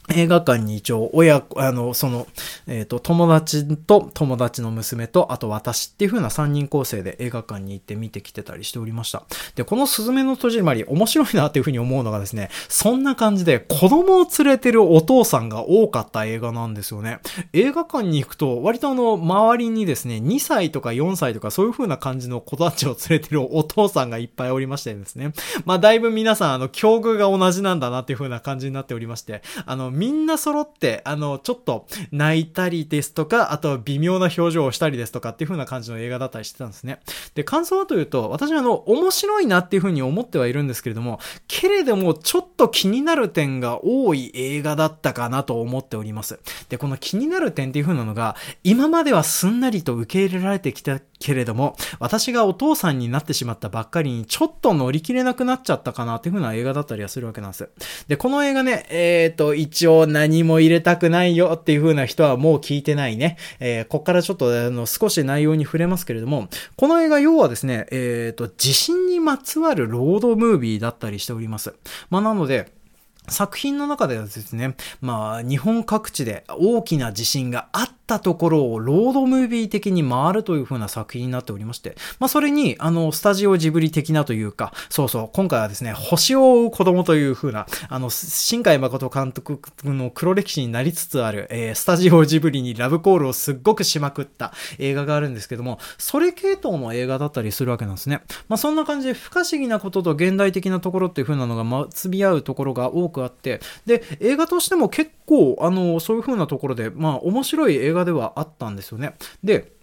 [0.09, 2.27] 映画館に一応、親、あの、その、
[2.67, 9.23] えっ、ー、と、友達と友達の娘と、あと私っていう風な3人構成で映画館に行って見てきてたりしておりました。
[9.55, 17.19] で、このスズメの戸締まり、面白いなっていう風に思うのがですね、そんな感じで子供を連れてるお父さんが多かった映画なんですよね。
[17.53, 25.31] 映画館に行くと、割とあの、周りにですね、2歳とか4歳とかそういう風な感じの子たちを連れてるお父さんがいっぱいおりましてですね。
[25.65, 36.99] まあ、だいぶ皆さん、あの、境遇が同じなんだなっていう風な感じになっておりまして、あの、みんな揃って、あの、ちょっと泣いたりですとか、あとは微妙な表情をしたりですとかっていう風な感じの映画だったりしてたんですね。
[37.35, 46.39] で、感想はというと、私はあの、面白いなっていう風に思ってはいるんですけれども、けれども、ちょっと気になる点が多い映画だったかなと思っております。
[46.69, 57.69] で、この気になる点っていう風なのが、今まではすんなりと受け入れられてきたけれども、私がお父さんになってしまったばっかりに、ちょっと乗り切れなくなっちゃったかなっていう風な映画だったりはするわけなんです。
[58.09, 63.37] で、この映画ね、えっ、ー、と、一応何も入れたくないよっていう風な人はもう聞いてないね。
[63.61, 71.73] えー、こっからちょっと、あの、少し内容に触れますけれども、この映画要はですね、えっ、ー、と、地震にまつわるロードムービーだったりしております。
[72.09, 72.82] まあ、なので、
[73.27, 98.21] 作品の中ではですね、まあ、日本各地で大きな地震があったところをロードムービー的に回るという風な作品になっておりまして、まあ、それに、あの、スタジオジブリ的なというか、そうそう、今回はですね、星を追う子供という風な、あの、新海誠監督の黒歴史になりつつある、えー、スタジオジブリにラブコールをすっごくしまくった映画があるんですけども、それ系統の映画だったりするわけなんですね。
[98.49, 109.15] まあ、そんな感じで不可思議なことと現代的なところっていう風なのが結び合うところが多くあって、で、映画としても結構、あの、そういう風なところで、まあ、面白い映画ではあったんですよね。
[109.43, 109.73] で、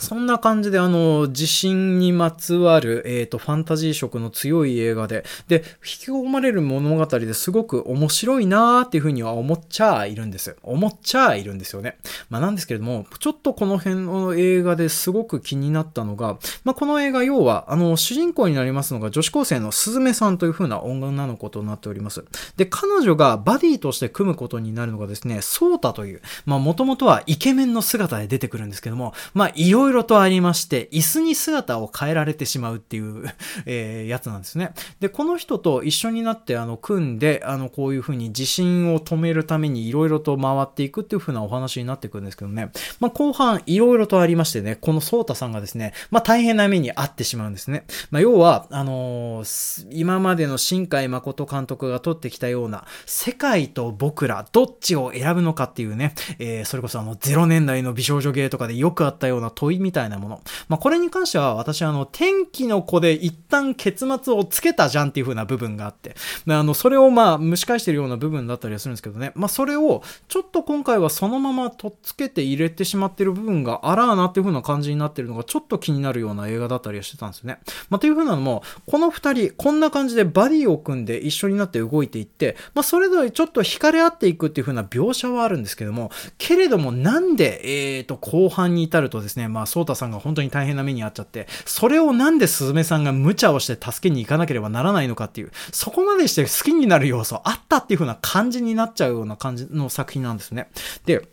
[0.00, 10.56] そんな感じであの、地震にまつわる、えっ、ー、と、ファンタジー色の強い映画で、で、引き込まれる物語ですごく面白いなーっていうふうには思っちゃいるんです。
[10.62, 11.98] 思っちゃいるんですよね。
[12.30, 22.24] まあなんですけれども、ちょっとこの辺の映画ですごく気になったのが、まあこの映画要は、あの、主人公になりますのが女子高生のすずめさんというふうな女の子となっております。
[22.56, 33.24] で、彼女がバディとして組むことになるのがですね、ソータという、まあもともとはイケメンの姿で出てくるんですけども、まあいろいろいろとありまして、椅子に姿を変えられてしまうっていう
[33.66, 34.72] えー、やつなんですね。
[35.00, 42.70] で、この人と一緒になって、あの、組んで、あの、こういう風に地震を止めるために色々と回っていくっていう風なお話になってくるんですけどね。
[43.00, 47.84] まあ、後半色々とありましてね、このソータさんがですね、まあ、大変な目に遭ってしまうんですね。
[48.10, 60.40] まあ、要は、あのー、今までの新海誠監督が撮ってきたような、世界と僕ら、どっちを選ぶのかっていうね、えー、それこそあの、0年代の美少女芸とかでよくあったような問いみたいなもの。
[60.68, 66.14] まあ、これに関しては私はあの、天気の子で一旦結末をつけたじゃんっていう風な部分があって、
[66.48, 69.32] あの、それをまあ、蒸し返してるような部分だったりはするんですけどね。
[69.34, 77.58] まあ、それを、ちょっと今回はそのままとっつけて入れてしまってる部分があらーなっていう風な感じになってるのがちょっと気になるような映画だったりはしてたんですよね。
[77.90, 87.60] まあ、という風なのも、この二人、こんな感じでバディを組んで一緒になって動いていって、まあ、それぞれちょっと惹かれ合っていくっていう風な描写はあるんですけども、けれどもなんで、
[87.96, 100.68] えーと、後半に至るとですね、まあ、ソータさんが本当に大変な目に遭っちゃって、それをなんでスズメさんが無茶をして助けに行かなければならないのかっていう、そこまでして好きになる要素あったっていう風な感じになっちゃうような感じの作品なんですね。
[101.06, 101.28] で、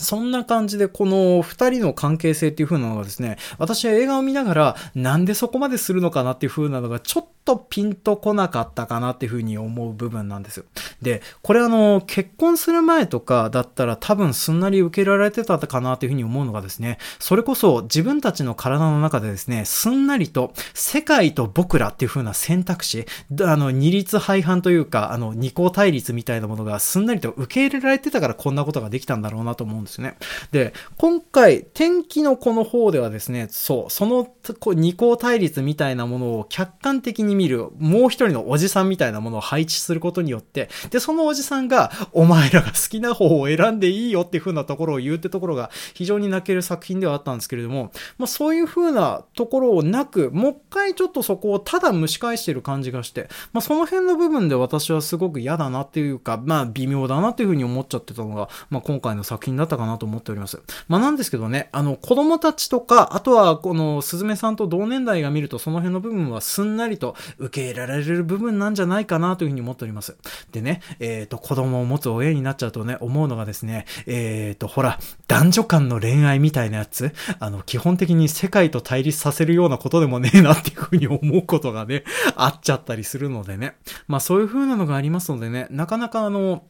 [0.00, 10.64] そんな感じで、この二人の関係性っていう風なのがですね、私は映画を見ながら、なんでそこまでするのかなっていう風なのが、ちょっとピンとこなかったかなっていう風に思う部分なんですよ。
[11.02, 23.04] で、これあの、結婚する前とかだったら多分すんなり受け入れられてたかなっていう風に思うのがですね、それこそ自分たちの体の中でですね、すんなりと世界と僕らっていう風な選択肢、
[23.42, 30.16] あの、二律背反というか、あの、二項対立みたいなものがすんなりと受け入れられてたからこんなことができたんだろうなと思うんですですね。
[30.52, 34.28] で、今回、天気の子の方ではですね、そう、その
[34.74, 60.60] 二項対立みたいなものを客観的に見る、もう一人のおじさんみたいなものを配置することによって、で、そのおじさんが、お前らが好きな方を選んでいいよっていう風なところを言うってところが非常に泣ける作品ではあったんですけれども、まあそういう風なところをなく、もう一回ちょっとそこをただ蒸し返してる感じがして、まあその辺の部分で私はすごく嫌だなっていうか、まあ微妙だなっていう風に思っちゃってたのが、まあ今回の作品だったかなと思っております。
[60.88, 70.16] まあなんですけどね、あの子供たちとか、あとはこのすずめさんと同年代が見るとその辺の部分はすんなりと受け入れられる部分なんじゃないかなというふうに思っております。
[70.52, 82.04] でね、えっ、ー、と子供を持つ親になっちゃうとね、思うのがですね、えっ、ー、とほら、男女間の恋愛みたいなやつ、あの基本的に世界と対立させるようなことでもねえなっていうふうに思うことがね、
[82.36, 83.76] あっちゃったりするのでね。
[84.06, 86.64] まあそういう風なのがありますのでね、なかなかあの、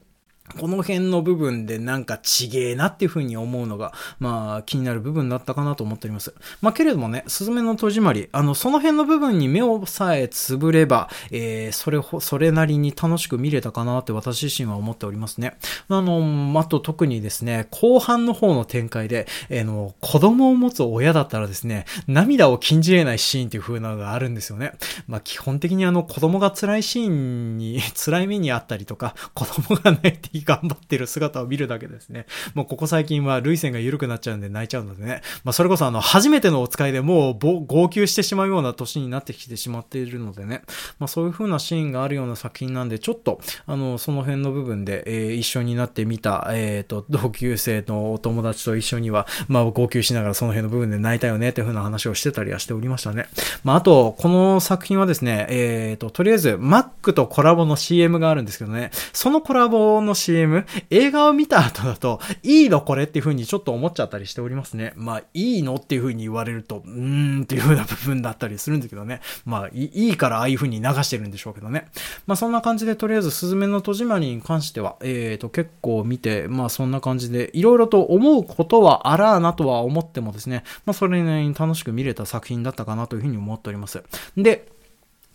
[0.58, 6.34] この辺の部分でなんかちげえなっていう風に思うのが、まあ気になる部分だったかなと思っております。
[6.60, 15.56] まあけれどもね、すずめの戸締まり、あの、その辺の部分に目をさえつぶれば、えー、それほ、それなりに楽しく見れたかなって私自身は思っておりますね。
[15.88, 24.72] あの、あと特にですね、後半の方の展開で、えー、の、子供を持つ親だったらですね、涙を禁じ得ないシーンっていう風なのがあるんですよね。
[25.06, 32.26] まあ基本的にあの、子供が辛いシーンに、辛い目にあったりとか、子供が泣いてに頑張ってる姿を見るだけですね。
[32.54, 35.22] もうここ最近は涙腺が緩くなっちゃうんで泣いちゃうのでね。
[35.44, 40.62] まあそれこそあの、初めてのお使いでもう号泣してしまうような年になってきてしまっているのでね。
[40.98, 53.26] まあそういう風なシーンがあるような作品なんで、ちょっと、あの、その辺の部分で、えー、一緒になってみた、えっ、ー、と、同級生のお友達と一緒には、まあ号泣しながらその辺の部分で泣いたよねっていう風な話をしてたりはしておりましたね。
[53.64, 64.92] まああと、この作品はですね、えっ、ー、と、とりあえず Mac とコラボの CM があるんですけどね、そのコラボの CM、CM 映画を見た後だと、いいのこれっていう風にちょっと思っちゃったりしておりますね。
[64.96, 69.20] まあ、いいのっていう風に言われると、うーんっていう風な部分だったりするんですけどね。
[69.44, 71.88] まあ、いいからああいう風に流してるんでしょうけどね。
[72.26, 84.02] まあ、そんな感じで、とりあえず、すずめの戸締まりに関しては、えっ、ー、と、結構見て、まあ、そんな感じで、いろいろと思うことはあらーなとは思ってもですね、まあ、それなりに楽しく見れた作品だったかなという風に思っております。
[84.36, 84.66] で、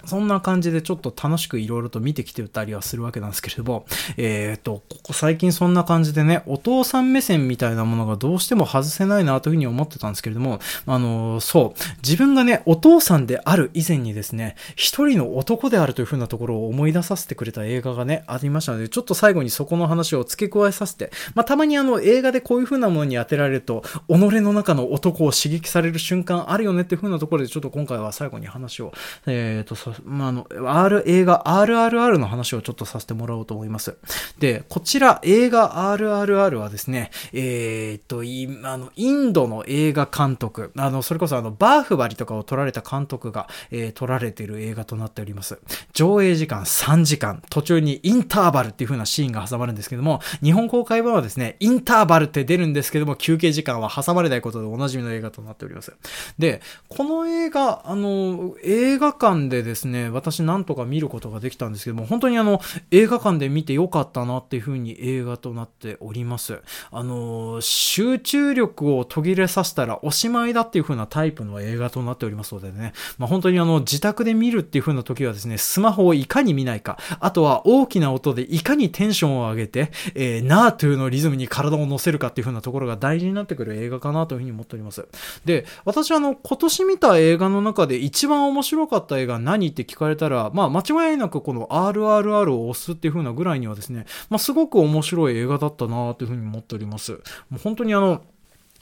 [0.06, 3.86] そんな感じでちょっと楽しくいろいろと見てきてたりはするわけなんですけれども、
[4.18, 28.94] えっ、ー、と、ここ最近そんな感じでね、お父さん目線みたいなものがどうしても外せないなというふうに思ってたんですけれども、あの、そう、自分がね、お父さんである以前にですね、一人の男であるというふうなところを思い出させてくれた映画がね、ありましたので、ちょっと最後にそこの話を付け加えさせて、まあ、たまにあの、映画でこういうふうなものに当てられると、己の中の男を刺激される瞬間あるよねっていうふうなところで、ちょっと今回は最後に話を、
[29.26, 33.98] えっ、ー、と、まあ、あの、R、映画 RRR の話をちょっとさせてもらおうと思います。
[34.40, 38.20] で、こちら映画 RRR はですね、えー、っと、
[38.68, 45.60] あの、インドの映画監督、あの、それこそあの、バーフバリとかを撮られた監督が、えー、撮られている映画となっております。
[45.94, 55.94] 上映時間3時間、途中にインターバルっていう風なシーンが挟まるんですけども、日本公開版はですね、インターバルって出るんですけども、休憩時間は挟まれないことでおなじみの映画となっております。
[56.38, 62.62] で、この映画、あの、映画館でですね、ね私なんとか見ることができたんですけども、本当にあの、
[62.92, 66.62] 映画館で見てよかったなっていう風に映画となっております。
[66.92, 85.08] あの、集中力を途切れさせたらおしまいだっていう風なタイプの映画となっておりますのでね、まあ、本当にあの、自宅で見るっていう風な時はですね、スマホをいかに見ないか、あとは大きな音でいかにテンションを上げて、えー、ナートゥーのリズムに体を乗せるかっていう風なところが大事になってくる映画かなという風に思っております。
[85.46, 97.14] で、私はあの、今年見た映画の中で一番面白かった映画何って聞かれたら、まあ間違いなくこの RRR を押すっていう風なぐらいにはですね、まあすごく面白い映画だったなというふうに思っております。
[97.50, 98.24] もう本当にあの、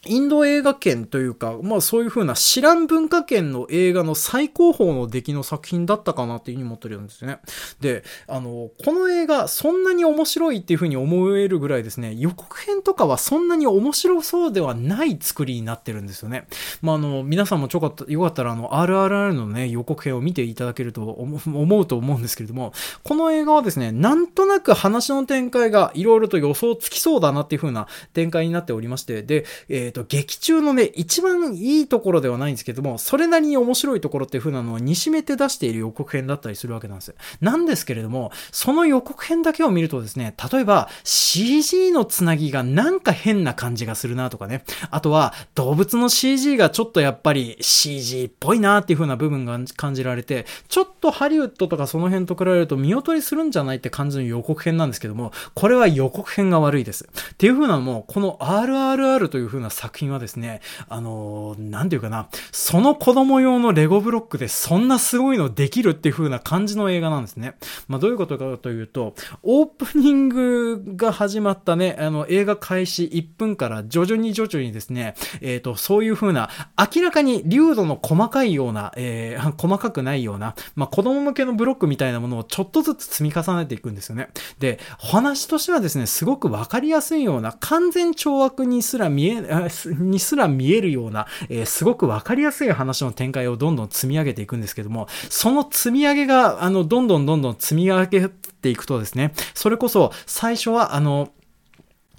[0.06, 7.40] インド映画圏というか、まあそういう風な知らん文化圏の映画の最高峰の出来の作品だったかなっていう風に思ってるんですね。
[7.80, 16.48] で、あの、この映画そんなに面白いっていう風に思えるぐらいですね、予告編とかはそんなに面白そうではない作りになってるんですよね。
[16.82, 22.74] まああの、皆さんもちょかった、よかったらあの、RRR のね、予告編を見ていただけると思うと思うんですけれども、
[23.04, 37.16] この映画はですね、なんとなく話の展開が色々と予想つきそうだなっていう風な展開になっておりまして、で、えーと、劇中のね、一番いいところではないんですけども、それなりに面白いところっていう風なのをにしめて出している予告編だったりするわけなんですよ。
[37.42, 57.06] なんですけれども、その予告編だけを見るとですね、例えば CG のつなぎがなんか変な感じがするなとかね、あとは動物の CG がちょっとやっぱり CG っぽいなっていう風な部分が感じられて、ちょっとハリウッドとかその辺と比べると見劣りするんじゃないって感じの予告編なんですけども、これは予告編が悪いです。
[57.06, 67.56] っていう風なのも、この RRR という風な作品はですね、あのー、なんていうかな、その子供用のレゴブロックでそんなすごいのできるっていう風な感じの映画なんですね。
[67.90, 76.50] まあ、どういうことかというと、オープニングが始まったね、あの、映画開始1分から徐々に徐々にですね、えっ、ー、と、そういう風な、
[76.96, 84.30] 明らかに流度の細かいような、えー、細かくないような、まあ、子供向けのブロックみたいなものをちょっとずつ積み重ねていくんですよね。
[84.60, 89.42] で、話としてはですね、すごくわかりやすいような、完全懲悪にすら見え、
[89.86, 101.32] にすら見えるような、えー、すごくわかりやすい話の展開をどんどん積み上げていくんですけども、その積み上げが、あの、どんどんどんどん積み上げていくとですね、それこそ最初は、あの、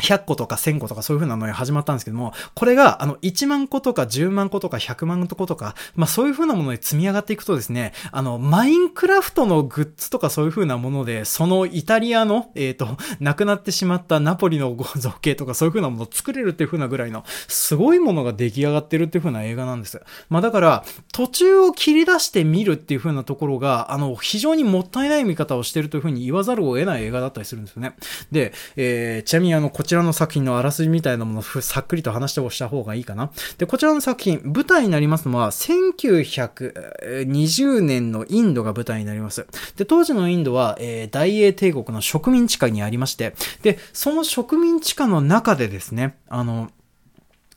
[0.01, 12.89] 100個とか1000個とかそういう風なのに始まったんですけども、これが、あの、1万個とか10万個とか100万個とか、まあそういう風なものに積み上がっていくとですね、あの、マインクラフトのグッズとかそういう風なもので、そのイタリアの、えっ、ー、と、
[13.21, 20.03] 亡くなってしまったナポリの造形とかそういう風なものを作れるっていう風なぐらいの、すごいものが出来上がってるっていう風な映画なんです。
[20.29, 27.95] まあだから、途中を切り出して見るっていう風なところが、あの、非常にもったいない見方をしてるという風に言わざるを得ない映画だったりするんですよね。
[28.33, 33.31] で、えー、ちなみにあの、ちらの作品のあらすじみたいなものをさっくりと話しておした方がいいかな。
[33.59, 39.47] で、こちらの作品、舞台になりますのは、1920年のインドが舞台になります。
[39.77, 46.71] で、当時のインドは、えー、大英帝国の植民地下にありまして、で、その植民地下の中でですね、あの、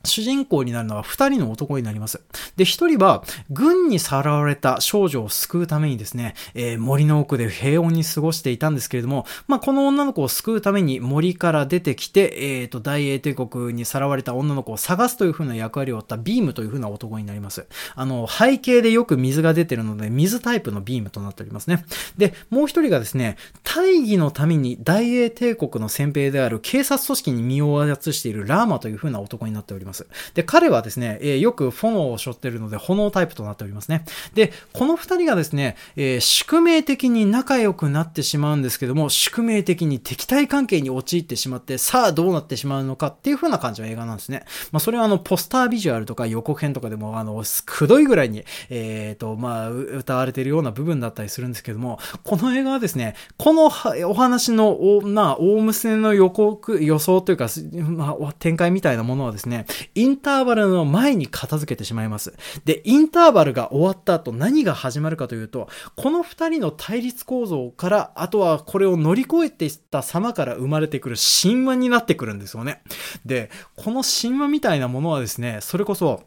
[0.03, 2.21] 主人公になるのは二人の男になります。
[2.55, 17.67] で、一人は、軍にさらわれた少女を救うためにですね、えー、森の奥で平穏に過ごしていたんですけれども、まあ、この女の子を救うために森から出てきて、えっ、ー、と、大英帝国にさらわれた女の子を探すという風な役割を負ったビームという風な男になります。
[17.95, 21.85] あの、背景でよく水が出てるので、水タイプのビームとなっておりますね。
[22.17, 29.86] で、もう一人がですね、大義のために大英帝国の先兵である警察組織に身を操しているラーマという風な男になっております。
[29.88, 30.07] ます。
[30.35, 34.05] で、彼はですね、えー、よく炎を背負ってるので、炎タイプとなっておりますね。
[34.33, 44.43] で、この二人がですね、えー、宿命的に仲良くなってしまうんですけども、宿命的に敵対関係に陥ってしまって、さあどうなってしまうのかっていう風な感じの映画なんですね。
[44.71, 59.65] まあ、それはあの、ポスタービジュアルとか予告編とかでも、あの、くどいぐらいに、えっ、ー、と、まあ、歌われてるような部分だったりするんですけども、この映画はですね、このお話の、お、まあ、大娘の予告、予想というか、まあ、展開みたいなものはですね、
[59.95, 62.34] インターバルの前に片付けてしまいます。
[62.65, 72.82] で、インターバルが終わった後何が始まるかというと、この二人の対立構造から、あとはこれを乗り越えていった様から生まれてくる神話になってくるんですよね。
[73.25, 76.23] で、この神話みたいなものはですね、それこそ、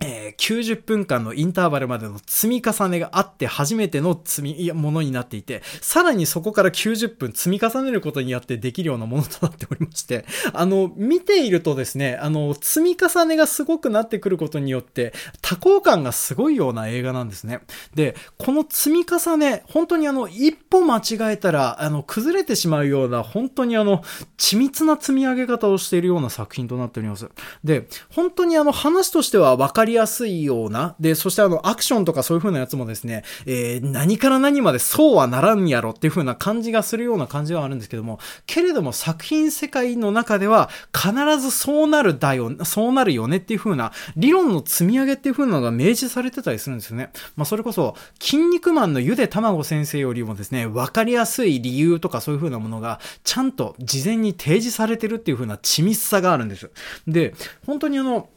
[0.00, 17.60] えー、90分間のインターバルまでの積み重ねがあって初めての積み、ものになっていて、さらにそこから90分積み重ねることによってできるようなものとなっておりまして、あの、見ているとですね、あの、積み重ねがすごくなってくることによって、多幸感がすごいような映画なんですね。
[17.94, 24.02] で、この積み重ね、本当にあの、一歩間違えたら、あの、崩れてしまうような、本当にあの、
[24.36, 27.30] 緻密な積み上げ方をしているような作品となっております。
[27.64, 47.10] で、本当にあの、話としては分かりやすいような、で、そしてあの、アクションとかそういう風なやつもですね、えー、何から何までそうはならんやろっていう風な感じがするような感じはあるんですけども、けれども作品世界の中では必ずそうなるだよ、そうなるよねっていう風な理論の積み上げっていう風なのが明示されてたりするんですよね。
[47.36, 56.70] まあ、それこそ、筋肉マンのゆで卵先生よりもですね、わかりやすい理由とかそういう風なものが、ちゃんと事前に提示されてるっていう風な緻密さがあるんです。
[57.06, 57.34] で、
[57.66, 58.28] 本当にあの、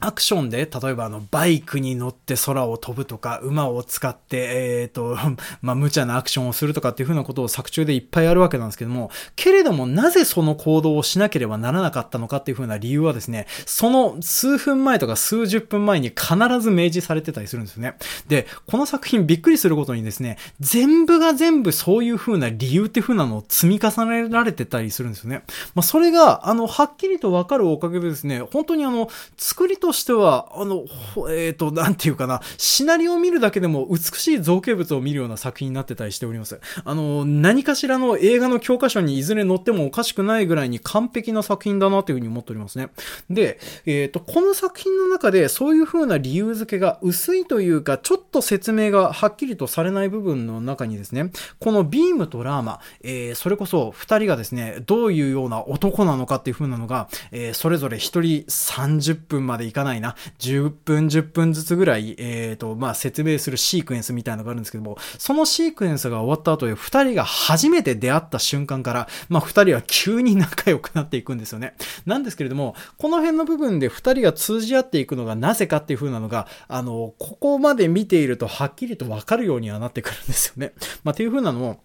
[0.00, 4.36] アクションで、例えばあの、バイクに乗って空を飛ぶとか、馬を使って、
[4.80, 5.16] えっ、ー、と、
[5.62, 17.96] まあ、無茶なアクションをするとかっていうふうなことを作中でいっぱいあるわけなんですけども、けれども、なぜその行動をしなければならなかったのかっていうふうな理由はですね、その数分前とか数十分前に必ず明示されてたりするんですよね。
[18.28, 25.42] で、この作品びっくりすることにですね、全部が全部そういうふうな理由っていうふうなのを積み重ねられてたりするんですよね。
[25.74, 30.84] まあ、それが、あの、はっきりとわかるおかげでですね、本当にあの、作りととしては、あの、
[31.30, 36.60] えっ、ー、と、なんていうかな、シナリオを見るだけでも美しい造形物を見るような作品になってたりしております。
[36.84, 42.90] あの、何かしらの映画の教科書にいずれ載ってもおかしくないぐらいに完璧な作品だなというふうに思っておりますね。
[43.28, 71.74] で、えっ、ー、と、この作品の中でそういう風な理由付けが薄いというか、ちょっと説明がはっきりとされない部分の中にですね、このビームとラーマ、えー、それこそ二人がですね、どういうような男なのかっていう風なのが、えー、それぞれ一人30分までいかないな、10分10分ずつぐらい、えっ、ー、と、まあ、説明するシークエンスみたいなのがあるんですけども、そのシークエンスが終わった後で二人が初めて出会った瞬間から、まあ、二人は急に仲良くなっていくんですよね。
[72.06, 80.72] なんですけれども、この辺の部分で二人が通じ合っていくのがなぜかっていう風なのが、あの、ここまで見ているとはっきりとわかるようにはなってくるんですよね。
[81.04, 81.82] まあ、っていう風なのも、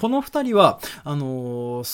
[0.00, 1.84] この二人は、あのー、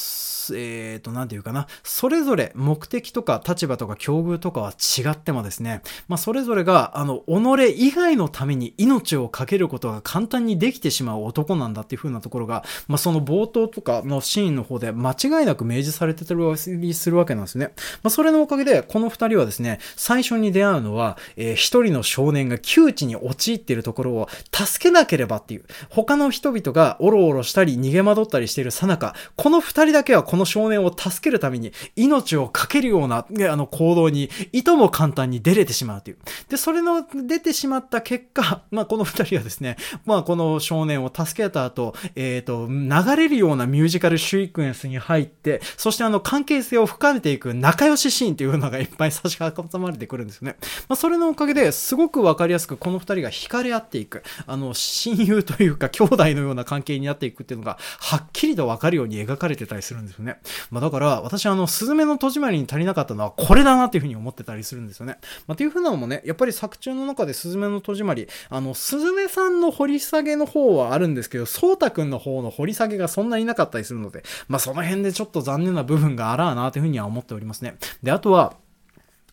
[0.51, 17.73] えっ、ー、と、なんていうかな、それぞれ目的とか立場とか境遇とかは違ってもですね、まあ、それぞれが、あの、己以外のために命を懸けることが簡単にできてしまう男なんだっていう風なところが、まあ、その冒頭とかのシーンの方で間違いなく明示されてたりするわけなんですね。
[18.03, 36.17] まあ、それのおかげで、この二人はですね、最初に出会うのは、えー、一人の少年が窮地に陥っているところを助けなければっていう、他の人々がおろおろしたり逃げ惑ったりしているさなか、この二人だけはこの少年を助けるために命を懸けるような、あの行動に、いとも簡単に出れてしまうという。
[36.49, 39.77] で、それの出てしまった結果、まあ、この二人はですね、
[40.07, 50.57] まあ、この少年を助けた後、えっ、ー、と、流れるようなミュージカルシークエンスに入って、そしてあの、関係性を深めていく仲良しシーンっていうのがいっぱい差し挟まれてくるんですよね。
[50.89, 60.22] まあ、それのおかげですごくわかりやすくこの二人が惹かれ合っていく、あの、親友というか兄弟のような関係になっていくっていうのがはっきりとわかるように描かれてたりするんです。
[60.23, 60.39] ね
[60.71, 65.19] まあだから、私あの、スズメの戸締まりに足りなかったのはこれだなっていうふうに思ってたりするんですよね。
[65.47, 77.77] まあっていうふうなのもね、やっぱり作中の中でスズメの戸締まり、あの、スズメさんの掘り下げの方はあるんですけど、ソータくんの方の掘り下げがそんなになかったりするので、まあその辺でちょっと残念な部分があらあなというふうには思っておりますね。
[78.03, 78.55] で、あとは、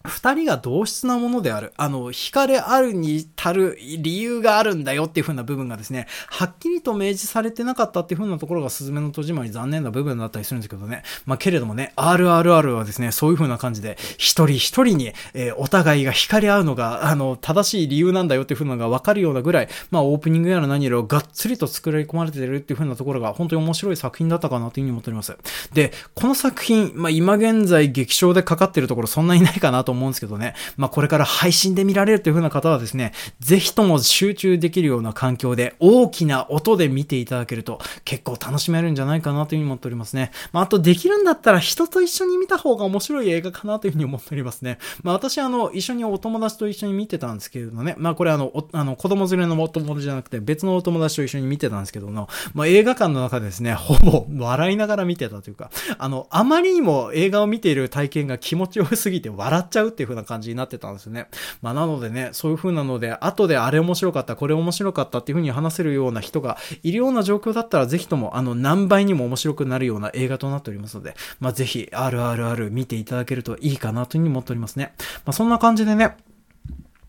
[0.10, 1.74] 二人が同質なものである。
[1.78, 11.03] あの、惹かれあるに足る理由があるんだよっていう風な部分がですね、はっきりと明示されてなかったっていう風なところがスズメの戸締まり残念な部分だったりするんですけどね。
[11.26, 25.38] まあ、けれどもね、RRR はですね、そういう風な感じで、一人一人に、えー、お互いが惹かれ合うのが、あの、正しい理由なんだよっていう風なのがわかるようなぐらい、まあ、オープニングやら何やらがっつりと作り込まれてるっていう風なところが、本当に面白い作品だったかなという風に思っております。
[25.74, 40.32] で、この作品、まあ、今現在劇場でかかってるところそんないないかなと思思うんですけどね、まあ、これから配信で見られるという風な方はですね、ぜひとも集中できるような環境で大きな音で見ていただけると結構楽しめるんじゃないかなというふうに思っておりますね。
[40.54, 44.80] まあ、あとできるんだったら人と一緒に見た方が面白い映画かなというふうに思っておりますね。
[45.04, 61.27] まあ、私あの、一緒にお友達と一緒に見てたんですけれどね、まあ、これあの、あの子供連れのお友達じゃなくて別のお友達と一緒に見てたんですけどの、まあ、映画館の中でですね、ほぼ笑いながら見てたというか、あの、あまりにも映画を見ている体験が気持ちよすぎて笑っちゃゃうっていう風な感じになってたんですよね。
[61.61, 74.93] まあ、なのでね、そういう風なので、後であれ面白かった、これ面白かったっていう風に話せるような人がいるような状況だったら、ぜひとも、あの、何倍にも面白くなるような映画となっておりますので、まあ、ぜひ、RRR 見ていただけるといいかなという風に思っておりますね。
[75.25, 76.15] まあ、そんな感じでね、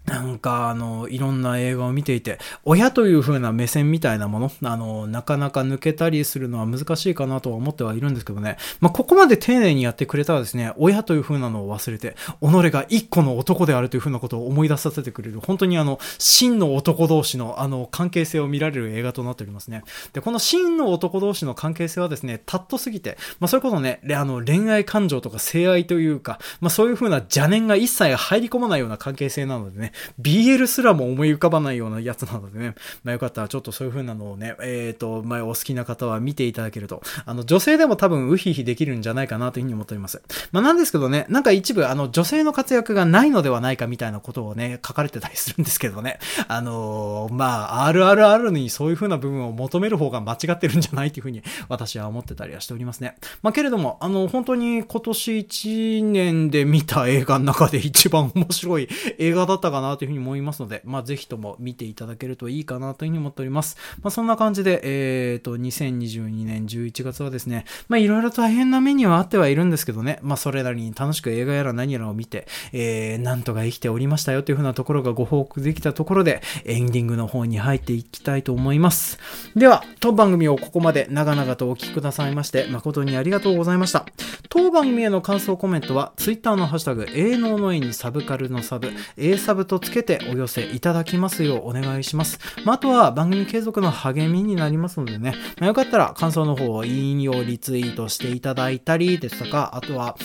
[0.07, 8.57] なんか、あの、いろんな映画を見ていて、親という風な目線みたいなもの、あの、なかなか抜けたりするのは難しいかなとは思ってはいるんですけどね。
[8.81, 19.85] まあ、ここまで丁寧にやってくれたらですね、親という風なのを忘れて、己が一個の男であるという風なことを思い出させてくれる、本当にあの、真の男同士の、あの、関係性を見られる映画となっておりますね。
[20.13, 29.90] で、この真の男同士の関係性はですね、たっとすぎて、まあ、それこそね、あの、恋愛感情とか性愛というか、まあ、そういう風な邪念が一切入り込まないような関係性なのでね、
[30.21, 32.75] BL すらも思い浮かばないようなやつなのでね、
[33.05, 40.23] まあよかったらちょっとそういう風なのをね、えっ、ー、と、まあお好きな方は見ていただけると、あの、女性でも多分ウヒヒできるんじゃないかなというふうに思っております。
[40.53, 46.19] まあなんですけどね、なんか一部あの、女性の活躍がないのではないかみたいなことをね、書かれてたりするんですけどね、
[46.49, 53.17] あのー、まあ、RRR にそういう風な部分を求める方が間違ってるんじゃないっていう風に私は思ってたりはしておりますね。
[53.43, 58.89] まあけれども、あの、本当に今年1年で見た映画の中で一番面白い
[59.19, 63.77] 映画だったかなというふうに思いますので、まあ、ぜひとも見ていただけるといいかなというふうに思っております。
[64.03, 79.19] まあ、そんな感じで、えっ、ー、と、2022年11月はですね、まあ、いろいろ大変な目にはあってはいるんですけどね、まあ、それなりに楽しく映画やら何やらを見て、えー、なんとか生きておりましたよというふうなところがご報告できたところで、エンディングの方に入っていきたいと思います。
[79.57, 84.07] では、当番組をここまで長々とお聞きくださいまして、誠にありがとうございました。
[84.49, 92.41] 当番組への感想コメントは、Twitter のハッシュタグ、営農の絵にサブカルのサブ、A サブとつけてお寄せいただきますようお願いします。
[92.65, 100.17] まあ、あとは番組継続の励みになりますのでね、まあ、よかったら感想の方を引用リツイートしていただいたりですとか、あとは、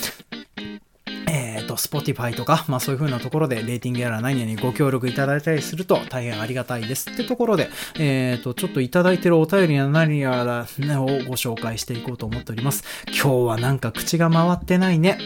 [1.28, 7.12] えっ、ー、と、Spotify とか、まあそういう風なところでレーティングやら何やにご協力いただいたりすると大変ありがたいです。
[7.12, 7.70] ってところで、
[8.00, 12.84] えっ、ー、と、ちょっといただいてるお便りや何やら、ね、をご紹介していこうと思っております。
[13.08, 15.20] 今日はなんか口が回ってないね。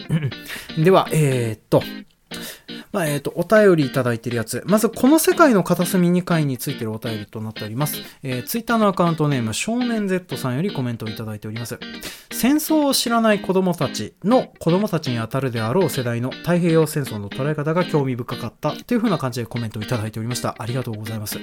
[0.78, 1.82] では、えっ、ー、と、
[2.92, 4.64] まあ、えっ、ー、と、お便りいただいてるやつ。
[4.66, 7.98] まず、この世界の片隅2回についてるお便りとなっております。
[8.24, 11.80] えー、ツイッターのアカウントネーム、少年 Z さんよりコメントをいただいております。
[12.32, 20.56] 戦争を知らない子供たちの子供たちに当たるであろう世代の太平洋戦争の捉え方が興味深かったという風な感じでコメントをいただいておりました。
[20.58, 21.38] ありがとうございます。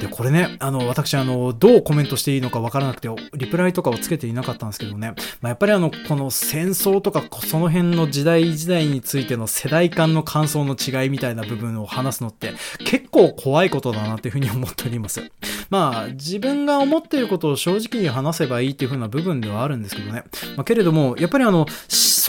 [0.00, 12.52] で、これね、あの、私、あの、どうコメントしていいのかわからなくて、リプライとかをつけていなかったんですけどね、まあ、やっぱりあの、この戦争とか、その辺の時代時代についての世代間の感想の違いみたいな部分を話すのって
[12.84, 15.28] 結構怖いことだなっていうふうに思っております。
[15.70, 20.22] まあ、自分が思っていることを正直に話せばいいっていう風な部分ではあるんですけどね。
[20.56, 21.66] まあ、けれども、やっぱりあの、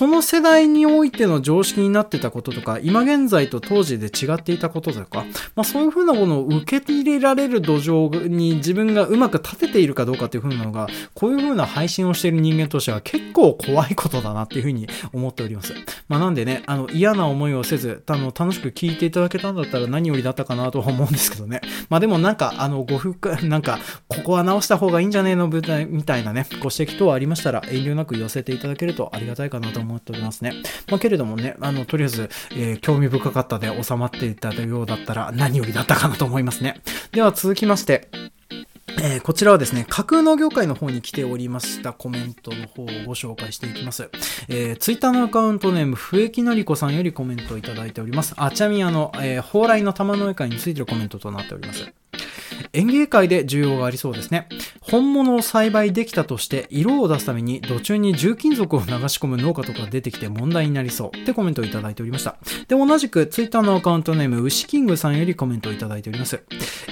[0.01, 5.25] その世代においての常識になってたこととか、今現在と当時で違っていたこととか、
[5.55, 15.75] まあそういう風なものを受け入れられる土壌に自分がうまく立てているかどうかっていう風なのが、こういう風な配信をしている人間としては結構怖いことだなっていう風に思っております。
[16.07, 21.61] まあなんでね、あの嫌な思いをせず、あの楽しく聞いていただけたんだったら何よりだったかなとは思うんですけどね。
[21.89, 23.77] まあでもなんか、あの、ごふ、なんか、
[24.07, 25.47] ここは直した方がいいんじゃねえの？
[25.47, 30.53] みたいなね、ご指摘等ありましたら遠慮なく寄せていただけるとありがたいかなと思思っておりますね。
[30.89, 36.81] まあけれどもね、あの、とりあえず、えー、興味深かったで収まっていたようだったら何よりだったかなと思いますね。
[37.11, 38.09] では続きまして、
[39.03, 44.09] えー、こちらはですね、架空農業界の方に来ておりましたコメントの方をご紹介していきます。
[44.47, 48.33] えー、ツイッターのアカウントネーム、笛木のりこさんよりコメントをいただいております。
[48.37, 51.91] あ、ちなみにあの、えー、蓬莱の玉の絵会についてのコメントとなっております。
[52.73, 54.47] 園芸界で需要がありそうですね。
[54.81, 62.37] 本物を栽培できたとして色を出すために土中に重金属を流し込む農家とか出てきて問題になりそうってコメントをいただいておりました。
[62.67, 66.43] で、同じくツイッターのアカウントネーム牛キングさんよりコメントをいただいております。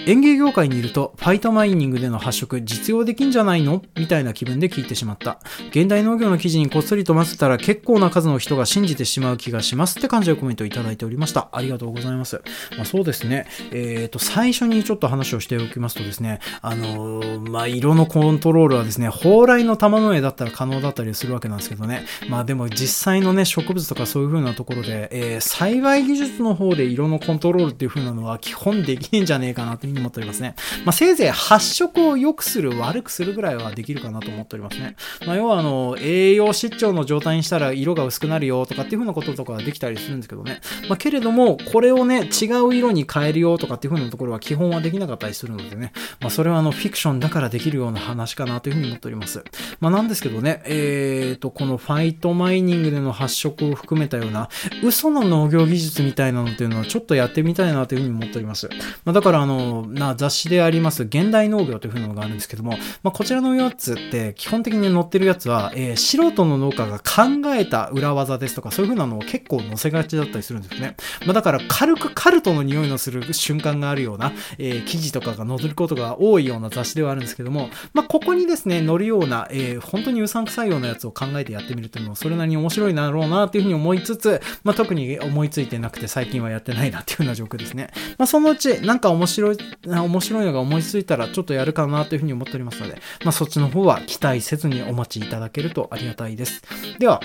[0.06, 3.82] 園芸業界にいるとファイトマイニングでの発色実用できんじゃないの？
[3.98, 5.40] みたいな気分で聞いてしまった。
[5.70, 11.50] 現代農業の記事にこっそりと混ぜたら結構な数の人が信じてしまう気がしますって感じでコメントをいただいておりました。
[11.52, 12.42] ありがとうございます。
[12.76, 13.48] まあ、そうですね。
[13.72, 22.06] えっ、ー、と、最初にちょっと話をしておきますとですね、あのー、まあ、色のコントロールはですね、蓬莱の玉の絵だったら可能だったりするわけなんですけどね。
[22.30, 30.56] まあでも実際のね、植物とかそういう風なところで、えー、栽培技術の方で色のコントロールっていう風なのは基本できねえんじゃねえかなというふうに思っておりますね。
[30.86, 34.96] まあ、せいぜい発色を良くする、悪くするぐらいはできるかなと思っておりますね。
[35.26, 40.62] まあ、要はあの、栄養失調の状態にしたら色が薄くなるよとかっていう風なこととかはできたりするんですけどね。
[40.88, 45.92] まあ、けれども、これをね、違う色に変えるよとかっていう風なところは基本はできなかったりするのでね。
[46.20, 49.44] まあ、それはあの、フィクションだからできるような話かなというふうに思っております。
[49.80, 54.50] まあ、なんですけどね、えーと、このファイトマイニングでの発色を含めたような
[54.84, 58.70] 嘘の農業技術みたいなのっていうのはちょっとやってみたいなというふうに思っております。
[59.06, 62.72] まあ、だからあの、な雑誌であります現代農業というふうなのがあるんですけども、
[63.04, 70.96] まあ、こちらのやつって基本的に載ってるやつは、えー、素人の農家が考えた裏技ですとかそういうふうなのを結構載せがちだったりするんですね。
[71.26, 87.92] まあ、だから軽くカルトの匂いのする瞬間があるような、えー、記事とかが載ることが多いような雑誌ではあるんですけども、まあ、ここにですね、乗るような、えー、本当にうさんくさいようなやつを考えてやってみるというのも、それなりに面白いだろうなというふうに思いつつ、まあ、特に思いついてなくて最近はやってないなっていうような状況ですね。
[88.18, 96.62] まあ、そのうち、なんか面白い、面白いのが思いついたらちょっとやるかなというふうに思っておりますので、まあ、そっちの方は期待せずにお待ちいただけるとありがたいです。
[97.00, 97.22] では、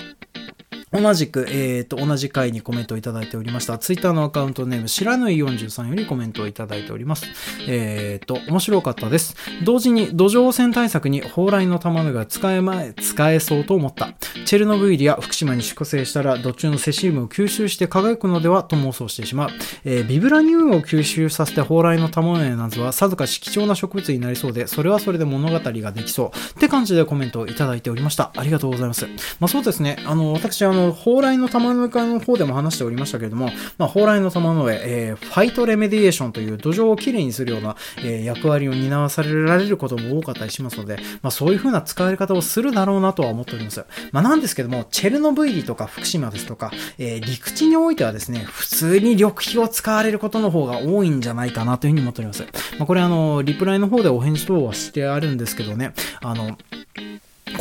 [0.91, 3.77] 同じく、えっ、ー、と、同じ回にコメントをいただいておりました。
[3.77, 7.25] ツイッターのアカウントネーム、しらぬい43よりコメントをいただいております。
[7.67, 9.35] えっ、ー、と、面白かったです。
[9.63, 14.13] 同時に土壌汚染対策に蓬莱の玉が使えま、使えそうと思った。
[14.45, 19.49] チェルノブイリや福島に粛清したら、土中のセシウムを吸収して輝くのではと妄想してしまう。
[19.83, 26.27] えー、ビブラニウムを吸収させて蓬莱の玉のなどはさぞかし貴重な植物になりそうで、それはそれで物語ができそう。
[26.27, 28.31] って感じでコメントをいただいておりました。
[28.35, 29.05] ありがとうございます。
[29.39, 29.97] まあそうですね。
[30.05, 43.85] あの、私、あの、蓬莱の玉の絵の方でも話しておりましたけれども、まあ、蓬莱の玉の絵、えー、ファイトレメディエーションという土壌をきれいにするような、えー、役割を担わされられることも多かったりしますので、まあ、そういう風な使われ方をするだろうなとは思っております。
[44.11, 52.43] まあ、なんですけども、チェルノブイリとか福島ですとか、えー、陸地においてはですね、普通に緑肥を使われることの方が多いんじゃないかなというふうに思っております。
[52.77, 56.57] まあ、これあの、リプライの方でお返事等はしてあるんですけどね、あの、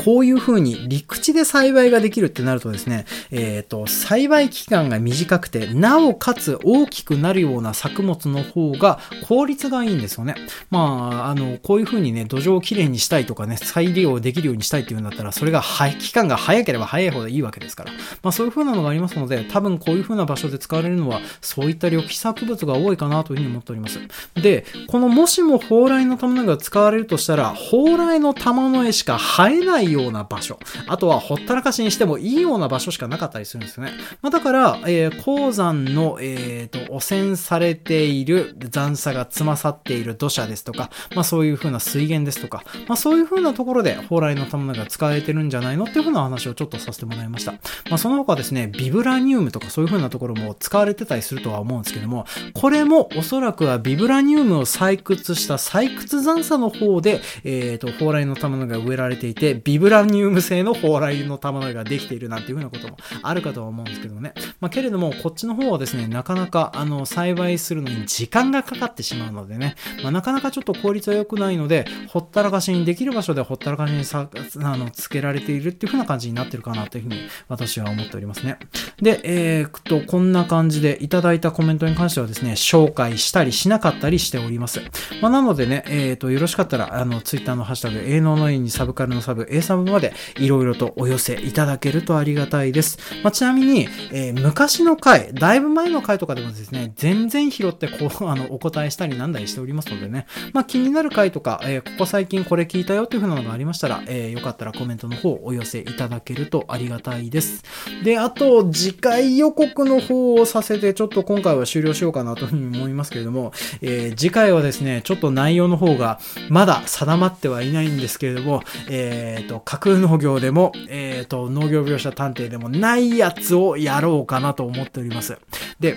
[0.05, 10.35] こういう風に陸地で栽培ができるってなるとですね、えっ、ー、と、栽培期間が短くて、なおかつ大きくなるような作物の方が効率がいいんですよね。
[10.71, 17.93] まあ、あの、こういう風にね、土壌をきれいにしたいとかね、再利用できるようにしたいっていうんだったら、それが、はい、期間が早ければ早いほどいいわけですから。
[18.23, 24.01] まあ、そういう風なのがありますので、多分こういう風な場所で使われるのは、そういった緑肥作物が多いかなという風に思っております。
[24.35, 30.59] で、このもしも蓬莱の玉の絵が使われるとしたら、蓬莱の玉の絵しか生えないような場所。
[30.87, 33.93] あとはほったらかしにしてもいいような場所しかなかったりするんですよね。
[34.21, 47.53] まあ、だから、えー、鉱山の、えー、と、汚染されている残砂が詰まさっている土砂ですとか、まあそういう風な水源ですとか、まあそういう風なところで蓬莱の玉が使えてるんじゃないのっていう風な話をちょっとさせてもらいました。
[47.89, 64.33] まあその他ですね、ビブラニウムとかそういう風なところも使われてたりするとは思うんですけども、これもおそらくはビブラニウムを採掘した採掘残砂の方で、えっ、ー、と、蓬莱の玉が植えられていて、ビブブラニウム製の蓬莱の玉のができているなんていうふうなこともあるかとは思うんですけどね。
[64.59, 74.31] まあ、けれども、こっちの方はですね、なかなか、あの、栽培するのに時間がかかってしまうのでね、まあ、なかなかちょっと効率は良くないので、ほったらかしにできる場所でほったらかしにさ、
[74.63, 77.19] あの、つけられているっていうふうな感じになってるかなというふうに
[77.49, 78.57] 私は思っておりますね。
[79.03, 84.81] で、えー、と、こんな感じでいただいたコメントに関してはですね、紹介したりしなかったりしております。
[85.21, 92.99] まあ、なのでね、えー、と、よろしかったら、あの、ツイッターのハッシュタグ、営農の絵にサブカルのサブ、A サ様までいろいろとお寄せいただけるとありがたいです。
[93.23, 107.63] まあ、ちなみに、えー、昔の回、だいぶ前の回とかでもですね、全然拾ってこう、 あの、お答えしたりなんだりしておりますのでね、まあ、気になる回とか、えー、ここ最近これ聞いたよというふうなのがありましたら、えー、よかったらコメントの方お寄せいただけるとありがたいです。
[108.03, 113.53] で、あと、次回予告の方をさせて、ちょっと今回は終了しようかなというふうに思いますけれども、
[113.83, 116.19] えー、次回はですね、ちょっと内容の方が
[116.49, 125.39] まだ定まってはいないんですけれども、えっ、ー、と、架空農業でも、えっ、ー、と、農業描写探偵でもないやつをやろうかなと思っております。
[125.81, 125.97] で、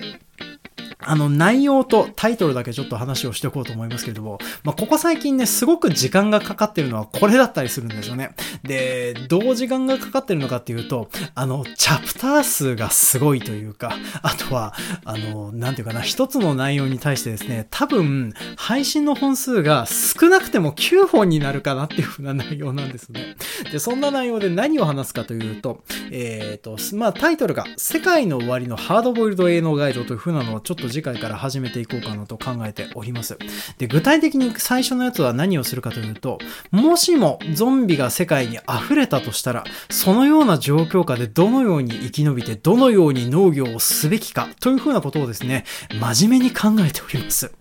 [1.00, 8.30] あの、内容とタイトルだけちょっと話をしておこうと思いますけれども、まあ、ここ最近ね、すごく時間がかかってるのはこれだったりするんですよね。
[8.64, 14.74] で、どう時間がかかってるのかっていうと、あの、チャプター数がすごいというか、あとは、
[15.04, 23.36] あの、なんていうかな、一つの内容に対してですね、多分、配信の本数が少なくても9本になるかなっていう風な内容なんですね。
[23.70, 33.38] で、そんな内容で何を話すかというと、えっ、ー、と、まあ、タイトルが、世界の終わりのハードボイルド営農ガイドという風なのをちょっと次回から始めていこうかなと考えております。
[33.78, 36.38] で、具体的に最初のやつは何をするかというと、
[36.70, 45.64] もしもゾンビが世界に溢れたとしたら、そのような状況下でどのように生き延びて、どのように農業をすべきかというふうなことをですね、
[46.00, 47.52] 真面目に考えております。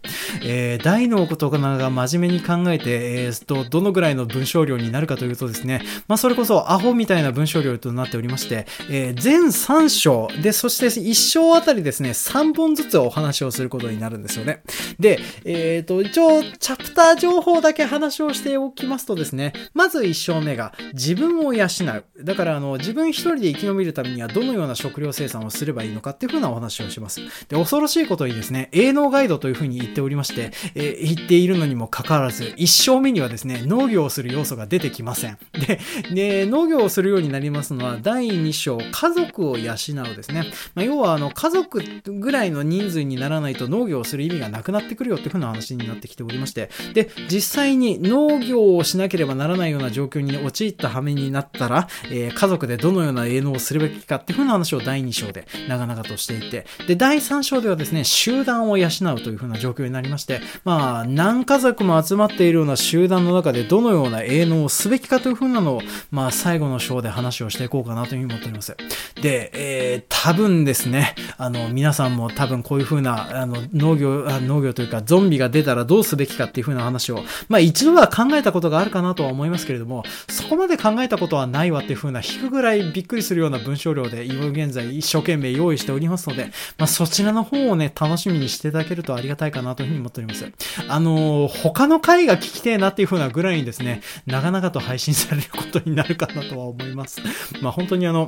[0.43, 1.59] えー、大のことが
[1.89, 14.61] 真面目に考えて、えー、と、どのぐらいの文章量になるかというとですね、まあ、それこそアホみたいな文章量となっておりまして、えー、全3章で、そして1章あたりですね、3本ずつお話をすることになるんですよね。
[14.99, 22.23] で、えっ、ー、と、一応、チャプター情報だけ話をしておきますとですね、まず1章目が、自分を養う。
[22.23, 27.21] だから、あの、自分一人で生き延びるためにはどのような食料生産をすればいいのかっていうふうなお話をします。
[27.47, 35.37] で、恐ろしいことにですね、営農ガイドというふうに言っておりまして、えー、言っているのにもかかわらず、1章目にはですね、農業をする要素が出てきません。
[35.53, 35.79] で、
[36.13, 40.45] で農業をするようになりますのは、第2章、家族を養うですね。
[40.75, 65.81] まあ、要は、あの、家族ぐらいの人数ににならないと農業をする意味がなくなってくるよっていう風な話になってきておりまして、で、実際に農業をしなければならないような状況に陥った羽目になったら、えー、家族でどのような営農をするべきかっていう風な話を第2章で長々としていて、で、第3章ではですね、集団を養うという風な状況になりまして、まあ、何家族も集まっているような集団の中でどのような営農をすべきかという風なのを、
[66.11, 68.75] まあ、最後の章で話をしていこうかなというふうに思っております。
[69.21, 90.51] で、えー、多分ですね、あの、皆さんも多分こういう風な、あの、農業、農業というか、ゾンビが出たらどうすべきかっていう風な話を、まあ一度は考えたことがあるかなとは思いますけれども、そこまで考えたことはないわっていう風な、引くぐらいびっくりするような文章量で、今現在一生懸命用意しておりますので、まあそちらの方をね、楽しみにしていただけるとありがたいかなという風に思っております。
[90.87, 97.21] あのー、他の回が聞きてえなっていう風なぐらいにですね、長々と配信されることになるかなとは思います。
[97.61, 98.27] まあ本当にあの、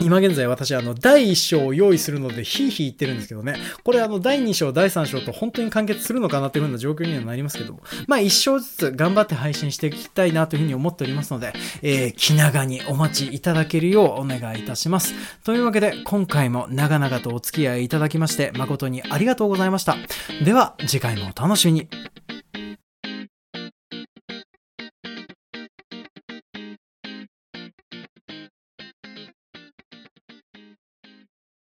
[0.00, 3.56] 今現在私あの第1章を用意するのでヒーヒー言ってるんですけどね。
[3.84, 7.80] これあの第2章、第3章と本当に完結するのかなというふうな状況にはなりますけども。
[8.06, 15.14] まあ1章ずつ頑張って配信していきたいなというふうに思っておりますので、えー、気長にお待ちいただけるようお願いいたします。
[15.44, 19.96] というわけで今回も長々とお付き合いいただきまして誠にありがとうございました。
[20.44, 21.88] では次回もお楽しみに。